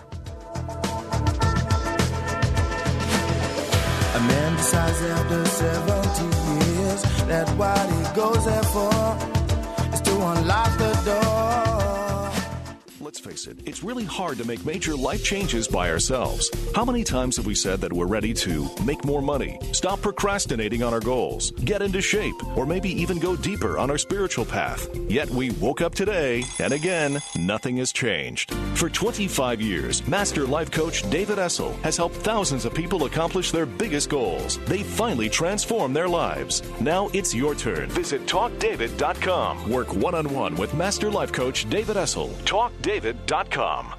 A 4.13 4.19
man 4.19 4.57
decides 4.57 5.01
after 5.03 5.45
70 5.45 6.40
years 7.31 7.45
that 7.45 7.57
what 7.57 7.89
he 7.89 8.15
goes 8.15 8.45
there 8.45 8.63
for 8.63 9.93
is 9.93 10.01
to 10.01 10.11
unlock 10.11 10.77
the 10.77 10.93
door. 11.05 11.40
Let's 13.11 13.19
face 13.19 13.47
it, 13.47 13.59
it's 13.65 13.83
really 13.83 14.05
hard 14.05 14.37
to 14.37 14.47
make 14.47 14.65
major 14.65 14.95
life 14.95 15.21
changes 15.21 15.67
by 15.67 15.91
ourselves. 15.91 16.49
How 16.73 16.85
many 16.85 17.03
times 17.03 17.35
have 17.35 17.45
we 17.45 17.55
said 17.55 17.81
that 17.81 17.91
we're 17.91 18.05
ready 18.05 18.33
to 18.35 18.69
make 18.85 19.03
more 19.03 19.21
money, 19.21 19.59
stop 19.73 20.01
procrastinating 20.01 20.81
on 20.81 20.93
our 20.93 21.01
goals, 21.01 21.51
get 21.65 21.81
into 21.81 22.01
shape, 22.01 22.41
or 22.57 22.65
maybe 22.65 22.87
even 22.89 23.19
go 23.19 23.35
deeper 23.35 23.77
on 23.77 23.91
our 23.91 23.97
spiritual 23.97 24.45
path? 24.45 24.87
Yet 25.09 25.29
we 25.29 25.51
woke 25.51 25.81
up 25.81 25.93
today, 25.93 26.45
and 26.59 26.71
again, 26.71 27.19
nothing 27.37 27.75
has 27.77 27.91
changed. 27.91 28.53
For 28.75 28.89
25 28.89 29.59
years, 29.61 30.07
Master 30.07 30.45
Life 30.45 30.71
Coach 30.71 31.07
David 31.09 31.37
Essel 31.37 31.77
has 31.81 31.97
helped 31.97 32.15
thousands 32.15 32.63
of 32.63 32.73
people 32.73 33.03
accomplish 33.03 33.51
their 33.51 33.65
biggest 33.65 34.09
goals. 34.09 34.57
They 34.67 34.83
finally 34.83 35.27
transform 35.27 35.91
their 35.91 36.07
lives. 36.07 36.63
Now 36.79 37.09
it's 37.11 37.35
your 37.35 37.55
turn. 37.55 37.89
Visit 37.89 38.25
TalkDavid.com. 38.25 39.69
Work 39.69 39.93
one 39.95 40.15
on 40.15 40.29
one 40.33 40.55
with 40.55 40.73
Master 40.75 41.11
Life 41.11 41.33
Coach 41.33 41.69
David 41.69 41.97
Essel. 41.97 42.31
TalkDavid.com. 43.01 43.95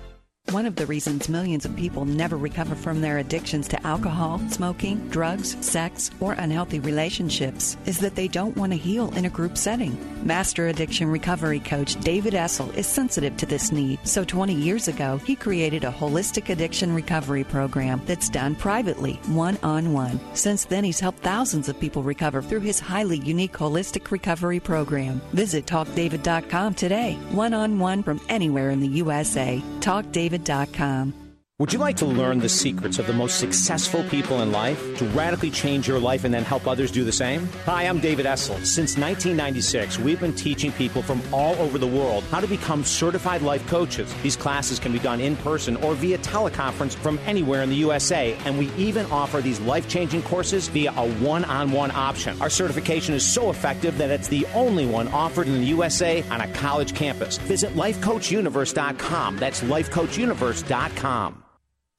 One 0.50 0.66
of 0.66 0.74
the 0.74 0.86
reasons 0.86 1.28
millions 1.28 1.64
of 1.64 1.76
people 1.76 2.04
never 2.04 2.36
recover 2.36 2.74
from 2.74 3.00
their 3.00 3.18
addictions 3.18 3.68
to 3.68 3.86
alcohol, 3.86 4.40
smoking, 4.50 5.08
drugs, 5.08 5.56
sex, 5.64 6.10
or 6.20 6.32
unhealthy 6.32 6.80
relationships 6.80 7.76
is 7.86 8.00
that 8.00 8.16
they 8.16 8.26
don't 8.26 8.56
want 8.56 8.72
to 8.72 8.78
heal 8.78 9.12
in 9.14 9.24
a 9.24 9.30
group 9.30 9.56
setting. 9.56 9.96
Master 10.24 10.68
addiction 10.68 11.08
recovery 11.08 11.58
coach 11.58 11.96
David 11.96 12.34
Essel 12.34 12.72
is 12.76 12.86
sensitive 12.86 13.36
to 13.38 13.46
this 13.46 13.72
need, 13.72 13.98
so 14.06 14.24
20 14.24 14.54
years 14.54 14.86
ago, 14.86 15.18
he 15.18 15.34
created 15.34 15.84
a 15.84 15.90
holistic 15.90 16.48
addiction 16.48 16.94
recovery 16.94 17.44
program 17.44 18.00
that's 18.04 18.28
done 18.28 18.54
privately, 18.54 19.14
one 19.26 19.58
on 19.62 19.92
one. 19.92 20.20
Since 20.34 20.66
then, 20.66 20.84
he's 20.84 21.00
helped 21.00 21.18
thousands 21.18 21.68
of 21.68 21.80
people 21.80 22.02
recover 22.02 22.40
through 22.40 22.60
his 22.60 22.78
highly 22.78 23.18
unique 23.18 23.52
holistic 23.54 24.10
recovery 24.10 24.60
program. 24.60 25.20
Visit 25.32 25.66
TalkDavid.com 25.66 26.74
today, 26.74 27.14
one 27.30 27.52
on 27.52 27.78
one 27.78 28.02
from 28.02 28.20
anywhere 28.28 28.70
in 28.70 28.80
the 28.80 28.88
USA. 28.88 29.62
TalkDavid.com. 29.80 31.21
Would 31.62 31.72
you 31.72 31.78
like 31.78 31.98
to 31.98 32.06
learn 32.06 32.40
the 32.40 32.48
secrets 32.48 32.98
of 32.98 33.06
the 33.06 33.12
most 33.12 33.38
successful 33.38 34.02
people 34.10 34.42
in 34.42 34.50
life 34.50 34.98
to 34.98 35.04
radically 35.10 35.48
change 35.48 35.86
your 35.86 36.00
life 36.00 36.24
and 36.24 36.34
then 36.34 36.42
help 36.42 36.66
others 36.66 36.90
do 36.90 37.04
the 37.04 37.12
same? 37.12 37.48
Hi, 37.66 37.84
I'm 37.84 38.00
David 38.00 38.26
Essel. 38.26 38.66
Since 38.66 38.98
1996, 38.98 40.00
we've 40.00 40.18
been 40.18 40.34
teaching 40.34 40.72
people 40.72 41.02
from 41.02 41.22
all 41.32 41.54
over 41.60 41.78
the 41.78 41.86
world 41.86 42.24
how 42.32 42.40
to 42.40 42.48
become 42.48 42.82
certified 42.82 43.42
life 43.42 43.64
coaches. 43.68 44.12
These 44.24 44.34
classes 44.34 44.80
can 44.80 44.90
be 44.90 44.98
done 44.98 45.20
in 45.20 45.36
person 45.36 45.76
or 45.76 45.94
via 45.94 46.18
teleconference 46.18 46.96
from 46.96 47.20
anywhere 47.26 47.62
in 47.62 47.70
the 47.70 47.76
USA, 47.76 48.36
and 48.44 48.58
we 48.58 48.68
even 48.72 49.06
offer 49.12 49.40
these 49.40 49.60
life 49.60 49.88
changing 49.88 50.22
courses 50.24 50.66
via 50.66 50.92
a 50.96 51.08
one 51.20 51.44
on 51.44 51.70
one 51.70 51.92
option. 51.92 52.42
Our 52.42 52.50
certification 52.50 53.14
is 53.14 53.24
so 53.24 53.50
effective 53.50 53.96
that 53.98 54.10
it's 54.10 54.26
the 54.26 54.46
only 54.46 54.86
one 54.86 55.06
offered 55.06 55.46
in 55.46 55.60
the 55.60 55.66
USA 55.66 56.24
on 56.24 56.40
a 56.40 56.52
college 56.54 56.92
campus. 56.96 57.38
Visit 57.38 57.76
lifecoachuniverse.com. 57.76 59.36
That's 59.36 59.60
lifecoachuniverse.com. 59.60 61.42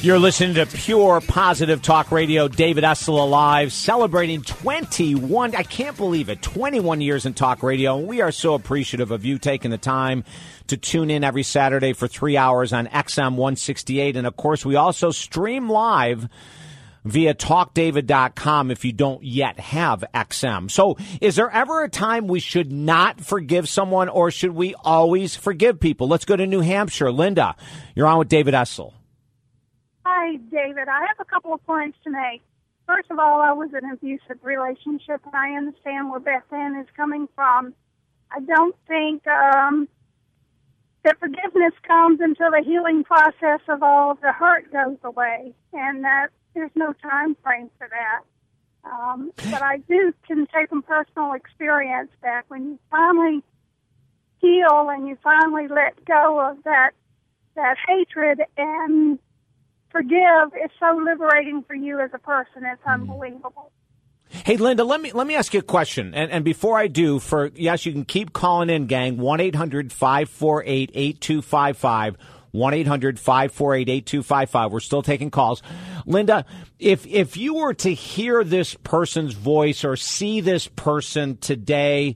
You're 0.00 0.20
listening 0.20 0.54
to 0.54 0.64
Pure 0.64 1.22
Positive 1.22 1.82
Talk 1.82 2.12
Radio. 2.12 2.46
David 2.46 2.84
Essel 2.84 3.18
alive, 3.18 3.72
celebrating 3.72 4.42
21. 4.42 5.56
I 5.56 5.64
can't 5.64 5.96
believe 5.96 6.28
it. 6.28 6.40
21 6.40 7.00
years 7.00 7.26
in 7.26 7.34
talk 7.34 7.64
radio. 7.64 7.98
We 7.98 8.20
are 8.20 8.30
so 8.30 8.54
appreciative 8.54 9.10
of 9.10 9.24
you 9.24 9.38
taking 9.38 9.72
the 9.72 9.76
time 9.76 10.22
to 10.68 10.76
tune 10.76 11.10
in 11.10 11.24
every 11.24 11.42
Saturday 11.42 11.94
for 11.94 12.06
three 12.06 12.36
hours 12.36 12.72
on 12.72 12.86
XM 12.86 13.32
168. 13.32 14.16
And 14.16 14.24
of 14.24 14.36
course, 14.36 14.64
we 14.64 14.76
also 14.76 15.10
stream 15.10 15.68
live 15.68 16.28
via 17.04 17.34
talkdavid.com 17.34 18.70
if 18.70 18.84
you 18.84 18.92
don't 18.92 19.24
yet 19.24 19.58
have 19.58 20.04
XM. 20.14 20.70
So, 20.70 20.96
is 21.20 21.34
there 21.34 21.50
ever 21.50 21.82
a 21.82 21.88
time 21.88 22.28
we 22.28 22.38
should 22.38 22.70
not 22.70 23.20
forgive 23.20 23.68
someone 23.68 24.08
or 24.08 24.30
should 24.30 24.52
we 24.52 24.76
always 24.76 25.34
forgive 25.34 25.80
people? 25.80 26.06
Let's 26.06 26.24
go 26.24 26.36
to 26.36 26.46
New 26.46 26.60
Hampshire. 26.60 27.10
Linda, 27.10 27.56
you're 27.96 28.06
on 28.06 28.20
with 28.20 28.28
David 28.28 28.54
Essel. 28.54 28.92
Hi, 30.20 30.34
David. 30.50 30.88
I 30.88 31.06
have 31.06 31.20
a 31.20 31.24
couple 31.24 31.54
of 31.54 31.64
points 31.64 31.96
to 32.02 32.10
make. 32.10 32.42
First 32.88 33.08
of 33.08 33.20
all, 33.20 33.40
I 33.40 33.52
was 33.52 33.68
in 33.70 33.84
an 33.84 33.92
abusive 33.92 34.42
relationship, 34.42 35.20
and 35.24 35.32
I 35.32 35.52
understand 35.52 36.10
where 36.10 36.18
Beth 36.18 36.42
Ann 36.50 36.74
is 36.74 36.88
coming 36.96 37.28
from. 37.36 37.72
I 38.32 38.40
don't 38.40 38.74
think 38.88 39.24
um, 39.28 39.86
that 41.04 41.20
forgiveness 41.20 41.72
comes 41.86 42.18
until 42.20 42.50
the 42.50 42.64
healing 42.66 43.04
process 43.04 43.60
of 43.68 43.84
all 43.84 44.10
of 44.10 44.20
the 44.20 44.32
hurt 44.32 44.72
goes 44.72 44.96
away, 45.04 45.54
and 45.72 46.02
that 46.02 46.30
there's 46.52 46.72
no 46.74 46.92
time 46.94 47.36
frame 47.44 47.70
for 47.78 47.88
that. 47.88 48.90
Um, 48.90 49.30
but 49.52 49.62
I 49.62 49.76
do 49.88 50.12
can 50.26 50.48
say 50.52 50.66
from 50.66 50.82
personal 50.82 51.34
experience 51.34 52.10
that 52.24 52.42
when 52.48 52.64
you 52.64 52.78
finally 52.90 53.44
heal 54.40 54.88
and 54.90 55.06
you 55.06 55.16
finally 55.22 55.68
let 55.68 56.04
go 56.04 56.40
of 56.40 56.64
that 56.64 56.90
that 57.54 57.76
hatred 57.86 58.40
and 58.56 59.20
forgive 59.90 60.52
is 60.64 60.70
so 60.78 60.96
liberating 60.96 61.64
for 61.66 61.74
you 61.74 61.98
as 62.00 62.10
a 62.14 62.18
person. 62.18 62.62
It's 62.64 62.80
mm-hmm. 62.82 63.10
unbelievable. 63.10 63.72
Hey 64.30 64.58
Linda, 64.58 64.84
let 64.84 65.00
me 65.00 65.10
let 65.12 65.26
me 65.26 65.36
ask 65.36 65.54
you 65.54 65.60
a 65.60 65.62
question. 65.62 66.12
And 66.14 66.30
and 66.30 66.44
before 66.44 66.78
I 66.78 66.88
do, 66.88 67.18
for 67.18 67.50
yes, 67.54 67.86
you 67.86 67.92
can 67.92 68.04
keep 68.04 68.34
calling 68.34 68.68
in, 68.68 68.86
gang. 68.86 69.16
1-800-548-8255. 69.16 72.16
1-800-548-8255. 72.54 74.70
We're 74.70 74.80
still 74.80 75.02
taking 75.02 75.30
calls. 75.30 75.62
Linda, 76.06 76.46
if 76.78 77.06
if 77.06 77.36
you 77.36 77.54
were 77.54 77.74
to 77.74 77.92
hear 77.92 78.42
this 78.44 78.74
person's 78.74 79.34
voice 79.34 79.84
or 79.84 79.96
see 79.96 80.40
this 80.40 80.68
person 80.68 81.36
today, 81.38 82.14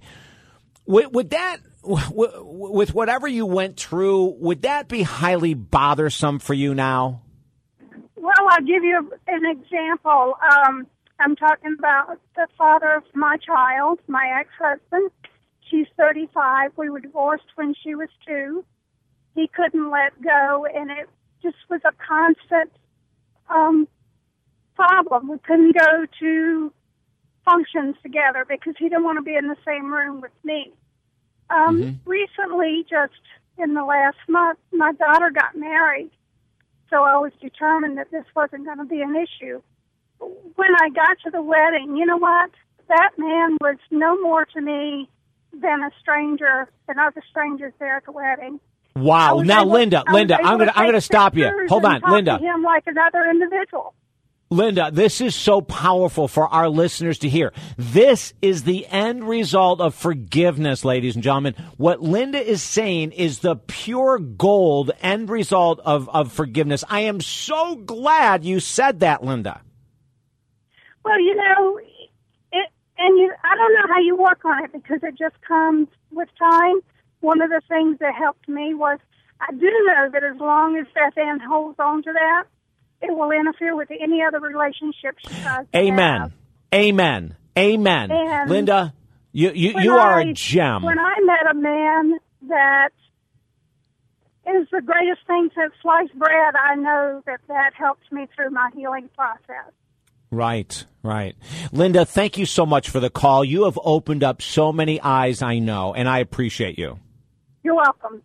would, 0.87 1.15
would 1.15 1.31
that 1.31 1.59
with 1.85 2.95
whatever 2.95 3.27
you 3.27 3.47
went 3.47 3.79
through, 3.79 4.37
would 4.39 4.63
that 4.63 4.89
be 4.89 5.03
highly 5.03 5.55
bothersome 5.55 6.39
for 6.39 6.55
you 6.55 6.75
now? 6.75 7.23
I'll 8.53 8.65
give 8.65 8.85
you 8.85 9.11
an 9.29 9.47
example. 9.47 10.35
Um, 10.53 10.87
I'm 11.19 11.37
talking 11.37 11.75
about 11.79 12.19
the 12.37 12.47
father 12.59 12.93
of 12.97 13.05
my 13.15 13.39
child, 13.39 13.99
my 14.09 14.31
ex-husband. 14.41 15.11
She's 15.71 15.87
35. 15.97 16.73
We 16.77 16.91
were 16.91 17.01
divorced 17.01 17.47
when 17.55 17.75
she 17.83 17.95
was 17.95 18.09
two. 18.27 18.63
He 19.35 19.49
couldn't 19.49 19.91
let 19.91 20.21
go, 20.21 20.67
and 20.67 20.91
it 20.91 21.09
just 21.43 21.57
was 21.71 21.81
a 21.87 21.93
constant 22.07 22.71
um, 23.49 23.89
problem. 24.75 25.29
We 25.29 25.39
couldn't 25.39 25.75
go 25.75 26.05
to 26.21 26.73
functions 27.47 27.97
together 28.03 28.45
because 28.47 28.75
he 28.79 28.91
didn't 28.91 29.05
want 29.05 29.17
to 29.17 29.23
be 29.23 29.35
in 29.35 29.49
the 29.49 29.57
same 29.67 29.91
room 29.91 30.21
with 30.21 30.33
me. 30.45 30.73
Um, 31.49 31.83
Mm-hmm. 31.83 32.11
Recently, 32.11 32.85
just 32.89 33.23
in 33.57 33.75
the 33.75 33.85
last 33.85 34.19
month, 34.29 34.59
my 34.73 34.93
daughter 34.93 35.31
got 35.31 35.57
married, 35.57 36.11
so 36.93 37.03
I 37.03 37.17
was 37.17 37.33
determined 37.41 37.97
that 37.97 38.11
this 38.11 38.25
wasn't 38.37 38.67
going 38.67 38.79
to 38.79 38.85
be 38.85 39.01
an 39.01 39.17
issue. 39.17 39.63
When 40.21 40.71
I 40.81 40.91
got 40.91 41.17
to 41.25 41.31
the 41.31 41.43
wedding, 41.43 41.97
you 41.97 42.05
know 42.05 42.19
what? 42.19 42.51
That 42.89 43.13
man 43.17 43.57
was 43.61 43.77
no 43.91 44.21
more 44.21 44.45
to 44.45 44.61
me 44.61 45.09
than 45.53 45.83
a 45.83 45.91
stranger 46.01 46.69
than 46.87 46.99
other 46.99 47.23
strangers 47.31 47.73
there 47.79 47.97
at 47.97 48.05
the 48.05 48.13
wedding. 48.13 48.61
Wow. 48.95 49.41
Now, 49.41 49.65
Linda, 49.65 50.05
Linda, 50.13 50.37
I'm 50.37 50.59
gonna 50.59 50.73
I'm 50.75 50.87
gonna 50.87 51.01
stop 51.01 51.35
you. 51.35 51.51
Hold 51.69 51.87
on, 51.87 52.03
Linda. 52.07 52.39
Him 52.39 52.63
like 52.63 52.85
another 52.87 53.25
individual. 53.31 53.95
Linda, 54.53 54.91
this 54.93 55.23
is 55.23 55.35
so 55.35 55.63
powerful 55.63 56.29
for 56.29 56.47
our 56.47 56.69
listeners 56.69 57.19
to 57.21 57.29
hear. 57.29 57.55
This 57.79 58.35
is 58.43 58.65
the 58.65 58.87
end 58.87 59.27
result 59.27 59.81
of 59.81 59.95
forgiveness, 59.95 60.85
ladies 60.85 61.15
and 61.15 61.25
gentlemen. 61.25 61.55
What 61.79 62.03
Linda 62.03 62.39
is 62.39 62.63
saying 62.63 63.13
is 63.13 63.39
the 63.39 63.57
pure 63.57 64.19
gold 64.19 64.91
end 65.01 65.31
result 65.31 65.81
of, 65.81 66.07
of 66.11 66.31
forgiveness. 66.33 66.85
I 66.91 67.01
am 67.01 67.23
so 67.23 67.77
glad 67.77 68.45
you 68.45 68.61
said 68.61 69.01
that, 69.01 69.25
Linda. 69.25 69.63
Well, 71.03 71.19
you 71.19 71.35
know, 71.35 71.79
it, 72.53 72.69
and 72.99 73.19
you, 73.19 73.33
I 73.43 73.57
don't 73.57 73.73
know 73.73 73.95
how 73.95 74.01
you 74.01 74.17
work 74.17 74.45
on 74.45 74.65
it 74.65 74.73
because 74.75 75.01
it 75.03 75.17
just 75.19 75.41
comes 75.49 75.89
with 76.11 76.29
time. 76.39 76.81
One 77.21 77.41
of 77.41 77.49
the 77.49 77.63
things 77.69 78.01
that 78.01 78.15
helped 78.15 78.51
me 78.51 78.75
was 78.75 78.99
I 79.41 79.51
do 79.53 79.71
know 79.87 80.11
that 80.13 80.23
as 80.23 80.39
long 80.39 80.77
as 80.77 80.87
Beth 80.95 81.17
Ann 81.17 81.41
holds 81.41 81.79
on 81.79 82.03
to 82.03 82.13
that, 82.13 82.45
it 83.03 83.17
will 83.17 83.31
interfere 83.31 83.77
with 83.77 83.91
any 83.91 84.23
other 84.23 84.41
relationship 84.41 85.17
she 85.19 85.35
tries 85.43 85.67
Amen. 85.75 86.33
Amen. 86.73 87.37
Amen. 87.57 88.11
Linda, 88.49 88.95
you, 89.33 89.51
you, 89.55 89.75
you 89.79 89.93
are 89.93 90.21
I- 90.21 90.23
a 90.23 90.33
gem. 90.33 90.83
When 90.83 90.99
I 90.99 91.15
met 91.21 91.51
a 91.51 91.55
man 91.55 92.19
that 92.49 92.91
is 94.47 94.67
the 94.73 94.81
greatest 94.81 95.27
thing 95.27 95.51
since 95.55 95.73
sliced 95.83 96.15
bread, 96.19 96.55
I 96.57 96.75
know 96.77 97.23
that 97.27 97.41
that 97.49 97.73
helped 97.75 98.11
me 98.11 98.27
through 98.35 98.51
my 98.51 98.71
healing 98.75 99.09
process. 99.17 99.73
Right, 100.31 100.85
right. 101.03 101.37
Linda, 101.73 102.07
thank 102.07 102.39
you 102.39 102.47
so 102.47 102.65
much 102.65 102.89
for 102.89 103.01
the 103.01 103.11
call. 103.11 103.45
You 103.45 103.65
have 103.65 103.79
opened 103.83 104.25
up 104.25 104.41
so 104.41 104.73
many 104.73 104.99
eyes, 105.01 105.43
I 105.43 105.59
know, 105.59 105.93
and 105.93 106.09
I 106.09 106.21
appreciate 106.21 106.79
you. 106.79 106.99
You're 107.63 107.75
welcome. 107.75 108.23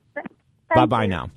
Bye 0.73 0.85
bye 0.85 1.05
now. 1.05 1.29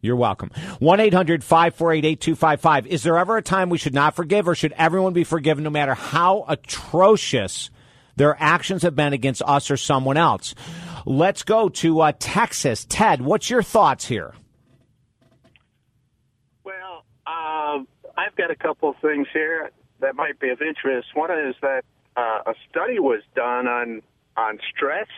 You're 0.00 0.16
welcome. 0.16 0.50
1 0.78 1.00
800 1.00 1.42
548 1.42 2.04
8255. 2.04 2.86
Is 2.86 3.02
there 3.02 3.18
ever 3.18 3.36
a 3.36 3.42
time 3.42 3.68
we 3.68 3.78
should 3.78 3.94
not 3.94 4.14
forgive, 4.14 4.48
or 4.48 4.54
should 4.54 4.72
everyone 4.72 5.12
be 5.12 5.24
forgiven 5.24 5.64
no 5.64 5.70
matter 5.70 5.94
how 5.94 6.44
atrocious 6.46 7.70
their 8.16 8.36
actions 8.38 8.82
have 8.82 8.94
been 8.94 9.12
against 9.12 9.42
us 9.42 9.70
or 9.70 9.76
someone 9.76 10.16
else? 10.16 10.54
Let's 11.04 11.42
go 11.42 11.68
to 11.68 12.00
uh, 12.00 12.12
Texas. 12.18 12.86
Ted, 12.88 13.20
what's 13.20 13.50
your 13.50 13.62
thoughts 13.62 14.06
here? 14.06 14.34
Well, 16.62 17.04
uh, 17.26 17.78
I've 18.16 18.36
got 18.36 18.52
a 18.52 18.56
couple 18.56 18.90
of 18.90 18.96
things 19.02 19.26
here 19.32 19.70
that 20.00 20.14
might 20.14 20.38
be 20.38 20.50
of 20.50 20.62
interest. 20.62 21.08
One 21.14 21.30
is 21.32 21.56
that 21.60 21.84
uh, 22.16 22.42
a 22.46 22.54
study 22.70 23.00
was 23.00 23.22
done 23.34 23.66
on 23.66 24.02
on 24.36 24.60
stress, 24.72 25.08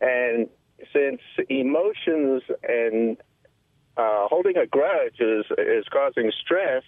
and 0.00 0.48
since 0.92 1.20
emotions 1.48 2.42
and 2.64 3.16
uh, 3.96 4.26
holding 4.28 4.56
a 4.56 4.66
grudge 4.66 5.20
is 5.20 5.44
is 5.58 5.84
causing 5.90 6.32
stress, 6.44 6.82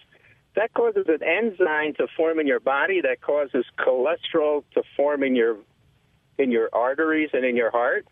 that 0.56 0.72
causes 0.74 1.06
an 1.08 1.22
enzyme 1.22 1.94
to 1.94 2.06
form 2.16 2.40
in 2.40 2.46
your 2.46 2.60
body 2.60 3.00
that 3.02 3.20
causes 3.20 3.64
cholesterol 3.78 4.64
to 4.74 4.82
form 4.96 5.22
in 5.22 5.36
your 5.36 5.58
in 6.38 6.50
your 6.50 6.68
arteries 6.72 7.30
and 7.32 7.44
in 7.44 7.56
your 7.56 7.70
heart. 7.70 8.06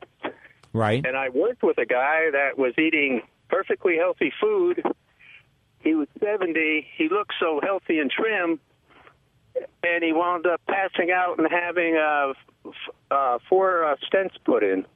Right. 0.73 1.05
And 1.05 1.17
I 1.17 1.29
worked 1.29 1.63
with 1.63 1.79
a 1.79 1.87
guy 1.87 2.31
that 2.33 2.59
was 2.59 2.75
eating 2.79 3.23
perfectly 3.49 3.97
healthy 3.97 4.33
food. 4.41 4.83
He 5.81 5.95
was 5.95 6.09
70. 6.19 6.87
He 6.97 7.09
looked 7.09 7.35
so 7.39 7.61
healthy 7.63 7.99
and 7.99 8.11
trim, 8.11 8.59
and 9.83 10.03
he 10.03 10.13
wound 10.13 10.47
up 10.47 10.61
passing 10.67 11.11
out 11.11 11.39
and 11.39 11.47
having 11.51 11.97
uh, 11.97 12.33
f- 12.67 12.95
uh, 13.11 13.39
four 13.49 13.85
uh, 13.85 13.97
stents 14.11 14.35
put 14.45 14.65
in. 14.65 14.87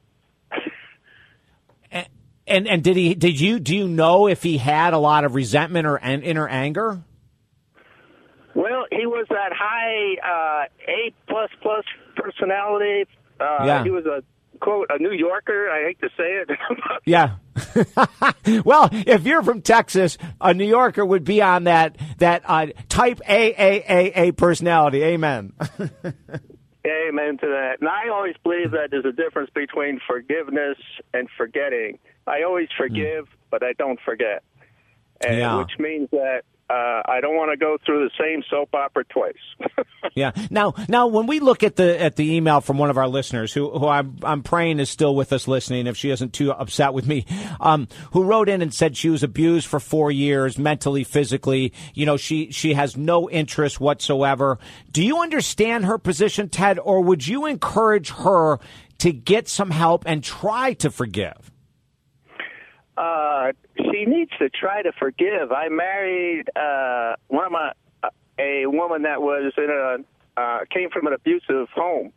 And 2.49 2.67
and 2.67 2.83
did 2.83 2.95
he 2.97 3.15
did 3.15 3.39
you 3.39 3.59
do 3.59 3.75
you 3.75 3.87
know 3.87 4.27
if 4.27 4.43
he 4.43 4.57
had 4.57 4.93
a 4.93 4.97
lot 4.97 5.23
of 5.23 5.35
resentment 5.35 5.85
or 5.85 5.95
an, 5.97 6.23
inner 6.23 6.47
anger? 6.47 7.01
Well, 8.55 8.85
he 8.91 9.05
was 9.05 9.27
that 9.29 9.51
high 9.53 10.15
uh, 10.25 10.65
A 10.91 11.13
plus 11.27 11.49
plus 11.61 11.85
personality. 12.15 13.05
Uh, 13.39 13.63
Yeah. 13.65 13.83
He 13.83 13.91
was 13.91 14.05
a 14.05 14.23
quote 14.59 14.87
a 14.89 14.97
New 14.97 15.11
Yorker. 15.11 15.69
I 15.69 15.83
hate 15.87 15.99
to 16.01 16.09
say 16.17 16.41
it. 16.41 16.49
Yeah. 17.05 17.35
well, 18.65 18.89
if 18.91 19.23
you're 19.25 19.43
from 19.43 19.61
Texas, 19.61 20.17
a 20.41 20.53
New 20.53 20.67
Yorker 20.67 21.05
would 21.05 21.23
be 21.23 21.41
on 21.41 21.65
that 21.65 21.97
that 22.17 22.43
uh, 22.45 22.67
type 22.87 23.21
A 23.27 23.49
A 23.51 23.85
A 23.87 24.27
A 24.27 24.31
personality. 24.31 25.03
Amen. 25.03 25.53
Amen 26.85 27.37
to 27.37 27.47
that. 27.47 27.77
And 27.81 27.89
I 27.89 28.09
always 28.09 28.35
believe 28.43 28.71
that 28.71 28.89
there's 28.91 29.05
a 29.05 29.11
difference 29.11 29.49
between 29.53 29.99
forgiveness 30.07 30.77
and 31.13 31.27
forgetting. 31.37 31.99
I 32.29 32.43
always 32.43 32.69
forgive, 32.77 33.27
but 33.51 33.63
I 33.63 33.73
don't 33.73 33.99
forget. 34.05 34.43
And 35.25 35.37
Yeah. 35.39 35.57
which 35.57 35.71
means 35.79 36.09
that 36.11 36.43
uh, 36.69 37.01
I 37.05 37.19
don't 37.19 37.35
want 37.35 37.51
to 37.51 37.57
go 37.57 37.77
through 37.83 38.07
the 38.07 38.11
same 38.23 38.43
soap 38.47 38.75
opera 38.75 39.03
twice. 39.05 39.33
Yeah. 40.15 40.31
Now, 40.49 40.73
now, 40.87 41.07
when 41.07 41.27
we 41.27 41.39
look 41.39 41.63
at 41.63 41.75
the 41.75 42.01
at 42.01 42.15
the 42.15 42.35
email 42.35 42.61
from 42.61 42.77
one 42.77 42.89
of 42.89 42.97
our 42.97 43.07
listeners, 43.07 43.53
who 43.53 43.69
who 43.69 43.87
I'm 43.87 44.17
I'm 44.23 44.43
praying 44.43 44.79
is 44.79 44.89
still 44.89 45.15
with 45.15 45.31
us 45.33 45.47
listening, 45.47 45.87
if 45.87 45.95
she 45.97 46.09
isn't 46.09 46.33
too 46.33 46.51
upset 46.51 46.93
with 46.93 47.05
me, 47.07 47.25
um, 47.59 47.87
who 48.11 48.23
wrote 48.23 48.49
in 48.49 48.61
and 48.61 48.73
said 48.73 48.97
she 48.97 49.09
was 49.09 49.23
abused 49.23 49.67
for 49.67 49.79
four 49.79 50.09
years, 50.11 50.57
mentally, 50.57 51.03
physically. 51.03 51.73
You 51.93 52.05
know, 52.05 52.17
she 52.17 52.51
she 52.51 52.73
has 52.73 52.97
no 52.97 53.29
interest 53.29 53.79
whatsoever. 53.79 54.57
Do 54.91 55.03
you 55.05 55.19
understand 55.21 55.85
her 55.85 55.97
position, 55.97 56.49
Ted, 56.49 56.79
or 56.79 57.01
would 57.01 57.27
you 57.27 57.45
encourage 57.45 58.09
her 58.11 58.57
to 58.99 59.11
get 59.11 59.47
some 59.47 59.69
help 59.71 60.03
and 60.07 60.23
try 60.23 60.73
to 60.73 60.89
forgive? 60.89 61.51
Uh, 62.99 63.53
she 63.77 64.03
needs 64.05 64.31
to 64.39 64.49
try 64.49 64.81
to 64.81 64.91
forgive. 64.99 65.53
I 65.53 65.69
married 65.69 66.49
uh, 66.55 67.15
one 67.29 67.45
of 67.45 67.51
my 67.51 67.71
a 68.37 68.65
woman 68.65 69.03
that 69.03 69.21
was 69.21 69.53
in 69.57 69.69
a 69.69 70.39
uh, 70.39 70.59
came 70.69 70.89
from 70.89 71.07
an 71.07 71.13
abusive 71.13 71.69
home 71.73 72.11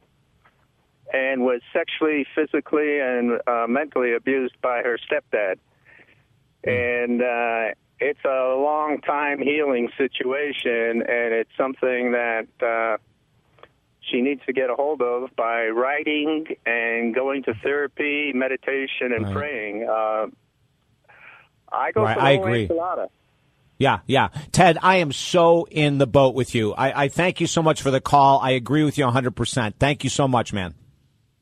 and 1.12 1.42
was 1.42 1.60
sexually, 1.72 2.26
physically, 2.34 2.98
and 3.00 3.40
uh, 3.46 3.66
mentally 3.68 4.14
abused 4.14 4.54
by 4.62 4.82
her 4.82 4.98
stepdad. 4.98 5.56
And 6.64 7.20
uh, 7.20 7.74
it's 8.00 8.24
a 8.24 8.54
long 8.56 9.00
time 9.04 9.40
healing 9.40 9.88
situation, 9.98 11.02
and 11.02 11.34
it's 11.34 11.50
something 11.56 12.12
that 12.12 12.46
uh, 12.60 12.98
she 14.00 14.20
needs 14.20 14.40
to 14.46 14.52
get 14.52 14.70
a 14.70 14.74
hold 14.74 15.02
of 15.02 15.30
by 15.36 15.66
writing 15.66 16.46
and 16.66 17.14
going 17.14 17.42
to 17.44 17.54
therapy, 17.62 18.32
meditation, 18.32 19.12
and 19.12 19.24
Right. 19.26 19.34
praying. 19.34 19.88
Uh, 19.88 20.26
I 21.72 21.92
go 21.92 22.02
Right, 22.02 22.14
for 22.14 22.20
the 22.20 22.26
I 22.26 22.30
agree. 22.32 22.68
enchilada. 22.68 23.08
Yeah, 23.78 24.00
yeah. 24.06 24.28
Ted, 24.52 24.78
I 24.82 24.96
am 24.96 25.10
so 25.12 25.66
in 25.70 25.98
the 25.98 26.06
boat 26.06 26.34
with 26.34 26.54
you. 26.54 26.72
I, 26.72 27.04
I 27.04 27.08
thank 27.08 27.40
you 27.40 27.46
so 27.48 27.62
much 27.62 27.82
for 27.82 27.90
the 27.90 28.00
call. 28.00 28.38
I 28.38 28.50
agree 28.52 28.84
with 28.84 28.96
you 28.98 29.04
100%. 29.06 29.74
Thank 29.78 30.04
you 30.04 30.10
so 30.10 30.28
much, 30.28 30.52
man. 30.52 30.74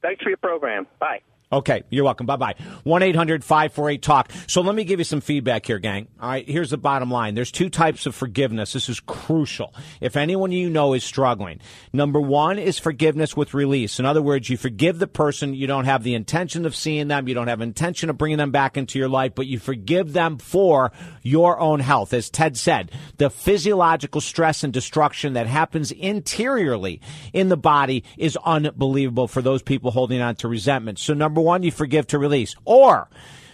Thanks 0.00 0.22
for 0.22 0.30
your 0.30 0.38
program. 0.38 0.86
Bye. 0.98 1.20
Okay, 1.52 1.82
you're 1.90 2.04
welcome. 2.04 2.26
Bye 2.26 2.36
bye. 2.36 2.54
1 2.84 3.02
800 3.02 3.42
548 3.42 4.02
TALK. 4.02 4.30
So 4.46 4.60
let 4.60 4.76
me 4.76 4.84
give 4.84 5.00
you 5.00 5.04
some 5.04 5.20
feedback 5.20 5.66
here, 5.66 5.80
gang. 5.80 6.06
All 6.20 6.28
right, 6.28 6.48
here's 6.48 6.70
the 6.70 6.78
bottom 6.78 7.10
line 7.10 7.34
there's 7.34 7.50
two 7.50 7.68
types 7.68 8.06
of 8.06 8.14
forgiveness. 8.14 8.72
This 8.72 8.88
is 8.88 9.00
crucial. 9.00 9.74
If 10.00 10.16
anyone 10.16 10.52
you 10.52 10.70
know 10.70 10.94
is 10.94 11.02
struggling, 11.02 11.60
number 11.92 12.20
one 12.20 12.60
is 12.60 12.78
forgiveness 12.78 13.36
with 13.36 13.52
release. 13.52 13.98
In 13.98 14.06
other 14.06 14.22
words, 14.22 14.48
you 14.48 14.56
forgive 14.56 15.00
the 15.00 15.08
person, 15.08 15.52
you 15.54 15.66
don't 15.66 15.86
have 15.86 16.04
the 16.04 16.14
intention 16.14 16.66
of 16.66 16.76
seeing 16.76 17.08
them, 17.08 17.26
you 17.26 17.34
don't 17.34 17.48
have 17.48 17.60
intention 17.60 18.10
of 18.10 18.18
bringing 18.18 18.38
them 18.38 18.52
back 18.52 18.76
into 18.76 19.00
your 19.00 19.08
life, 19.08 19.34
but 19.34 19.48
you 19.48 19.58
forgive 19.58 20.12
them 20.12 20.38
for 20.38 20.92
your 21.24 21.58
own 21.58 21.80
health. 21.80 22.14
As 22.14 22.30
Ted 22.30 22.56
said, 22.56 22.92
the 23.16 23.28
physiological 23.28 24.20
stress 24.20 24.62
and 24.62 24.72
destruction 24.72 25.32
that 25.32 25.48
happens 25.48 25.90
interiorly 25.90 27.00
in 27.32 27.48
the 27.48 27.56
body 27.56 28.04
is 28.16 28.38
unbelievable 28.44 29.26
for 29.26 29.42
those 29.42 29.62
people 29.62 29.90
holding 29.90 30.20
on 30.20 30.36
to 30.36 30.46
resentment. 30.46 31.00
So 31.00 31.12
number 31.12 31.39
one, 31.40 31.62
you 31.62 31.70
forgive 31.70 32.06
to 32.08 32.18
release. 32.18 32.54
Or 32.64 33.08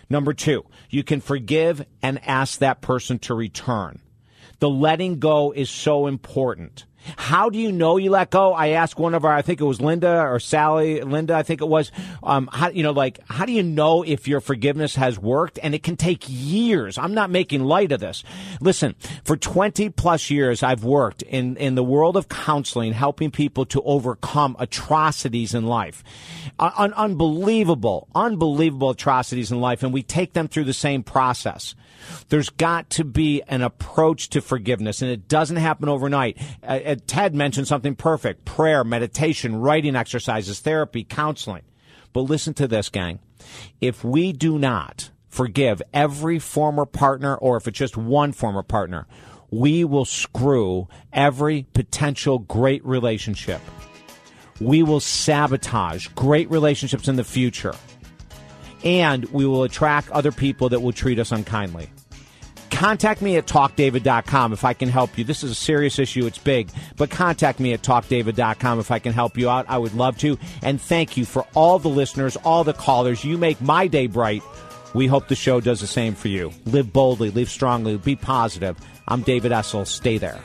number 0.08 0.32
two, 0.32 0.64
you 0.90 1.02
can 1.02 1.20
forgive 1.20 1.84
and 2.02 2.20
ask 2.26 2.58
that 2.58 2.80
person 2.80 3.18
to 3.20 3.34
return. 3.34 4.00
The 4.58 4.70
letting 4.70 5.18
go 5.18 5.52
is 5.52 5.68
so 5.68 6.06
important. 6.06 6.86
How 7.16 7.50
do 7.50 7.58
you 7.58 7.72
know 7.72 7.96
you 7.96 8.10
let 8.10 8.30
go? 8.30 8.52
I 8.52 8.68
asked 8.68 8.98
one 8.98 9.14
of 9.14 9.24
our, 9.24 9.32
I 9.32 9.42
think 9.42 9.60
it 9.60 9.64
was 9.64 9.80
Linda 9.80 10.20
or 10.20 10.40
Sally, 10.40 11.00
Linda, 11.00 11.34
I 11.34 11.42
think 11.42 11.60
it 11.60 11.68
was, 11.68 11.92
um, 12.22 12.48
how, 12.52 12.70
you 12.70 12.82
know, 12.82 12.92
like, 12.92 13.20
how 13.28 13.44
do 13.44 13.52
you 13.52 13.62
know 13.62 14.02
if 14.02 14.26
your 14.26 14.40
forgiveness 14.40 14.96
has 14.96 15.18
worked? 15.18 15.58
And 15.62 15.74
it 15.74 15.82
can 15.82 15.96
take 15.96 16.24
years. 16.26 16.98
I'm 16.98 17.14
not 17.14 17.30
making 17.30 17.64
light 17.64 17.92
of 17.92 18.00
this. 18.00 18.24
Listen, 18.60 18.94
for 19.24 19.36
20 19.36 19.90
plus 19.90 20.30
years, 20.30 20.62
I've 20.62 20.84
worked 20.84 21.22
in, 21.22 21.56
in 21.56 21.74
the 21.74 21.84
world 21.84 22.16
of 22.16 22.28
counseling, 22.28 22.92
helping 22.92 23.30
people 23.30 23.66
to 23.66 23.82
overcome 23.82 24.56
atrocities 24.58 25.54
in 25.54 25.66
life. 25.66 26.02
Uh, 26.58 26.70
un- 26.76 26.94
unbelievable, 26.94 28.08
unbelievable 28.14 28.90
atrocities 28.90 29.52
in 29.52 29.60
life. 29.60 29.82
And 29.82 29.92
we 29.92 30.02
take 30.02 30.32
them 30.32 30.48
through 30.48 30.64
the 30.64 30.72
same 30.72 31.02
process. 31.02 31.74
There's 32.28 32.50
got 32.50 32.90
to 32.90 33.04
be 33.04 33.42
an 33.48 33.62
approach 33.62 34.28
to 34.30 34.40
forgiveness, 34.40 35.02
and 35.02 35.10
it 35.10 35.28
doesn't 35.28 35.56
happen 35.56 35.88
overnight. 35.88 36.38
Uh, 36.62 36.80
uh, 36.84 36.96
Ted 37.06 37.34
mentioned 37.34 37.68
something 37.68 37.94
perfect 37.94 38.44
prayer, 38.44 38.84
meditation, 38.84 39.56
writing 39.56 39.96
exercises, 39.96 40.60
therapy, 40.60 41.04
counseling. 41.04 41.62
But 42.12 42.22
listen 42.22 42.54
to 42.54 42.68
this, 42.68 42.88
gang. 42.88 43.20
If 43.80 44.02
we 44.04 44.32
do 44.32 44.58
not 44.58 45.10
forgive 45.28 45.82
every 45.92 46.38
former 46.38 46.86
partner, 46.86 47.34
or 47.36 47.56
if 47.56 47.68
it's 47.68 47.78
just 47.78 47.96
one 47.96 48.32
former 48.32 48.62
partner, 48.62 49.06
we 49.50 49.84
will 49.84 50.04
screw 50.04 50.88
every 51.12 51.66
potential 51.72 52.38
great 52.38 52.84
relationship. 52.84 53.60
We 54.60 54.82
will 54.82 55.00
sabotage 55.00 56.08
great 56.08 56.50
relationships 56.50 57.08
in 57.08 57.16
the 57.16 57.24
future 57.24 57.74
and 58.84 59.24
we 59.26 59.46
will 59.46 59.62
attract 59.62 60.10
other 60.10 60.32
people 60.32 60.68
that 60.70 60.80
will 60.80 60.92
treat 60.92 61.18
us 61.18 61.32
unkindly. 61.32 61.90
Contact 62.70 63.22
me 63.22 63.36
at 63.36 63.46
talkdavid.com 63.46 64.52
if 64.52 64.64
I 64.64 64.74
can 64.74 64.88
help 64.88 65.16
you. 65.16 65.24
This 65.24 65.42
is 65.42 65.52
a 65.52 65.54
serious 65.54 65.98
issue, 65.98 66.26
it's 66.26 66.38
big, 66.38 66.68
but 66.96 67.10
contact 67.10 67.58
me 67.60 67.72
at 67.72 67.82
talkdavid.com 67.82 68.80
if 68.80 68.90
I 68.90 68.98
can 68.98 69.12
help 69.12 69.38
you 69.38 69.48
out. 69.48 69.66
I 69.68 69.78
would 69.78 69.94
love 69.94 70.18
to. 70.18 70.38
And 70.62 70.80
thank 70.80 71.16
you 71.16 71.24
for 71.24 71.46
all 71.54 71.78
the 71.78 71.88
listeners, 71.88 72.36
all 72.36 72.64
the 72.64 72.74
callers. 72.74 73.24
You 73.24 73.38
make 73.38 73.60
my 73.60 73.86
day 73.86 74.08
bright. 74.08 74.42
We 74.94 75.06
hope 75.06 75.28
the 75.28 75.34
show 75.34 75.60
does 75.60 75.80
the 75.80 75.86
same 75.86 76.14
for 76.14 76.28
you. 76.28 76.52
Live 76.64 76.92
boldly, 76.92 77.30
live 77.30 77.48
strongly, 77.48 77.96
be 77.96 78.16
positive. 78.16 78.76
I'm 79.08 79.22
David 79.22 79.52
Essel. 79.52 79.86
Stay 79.86 80.18
there. 80.18 80.40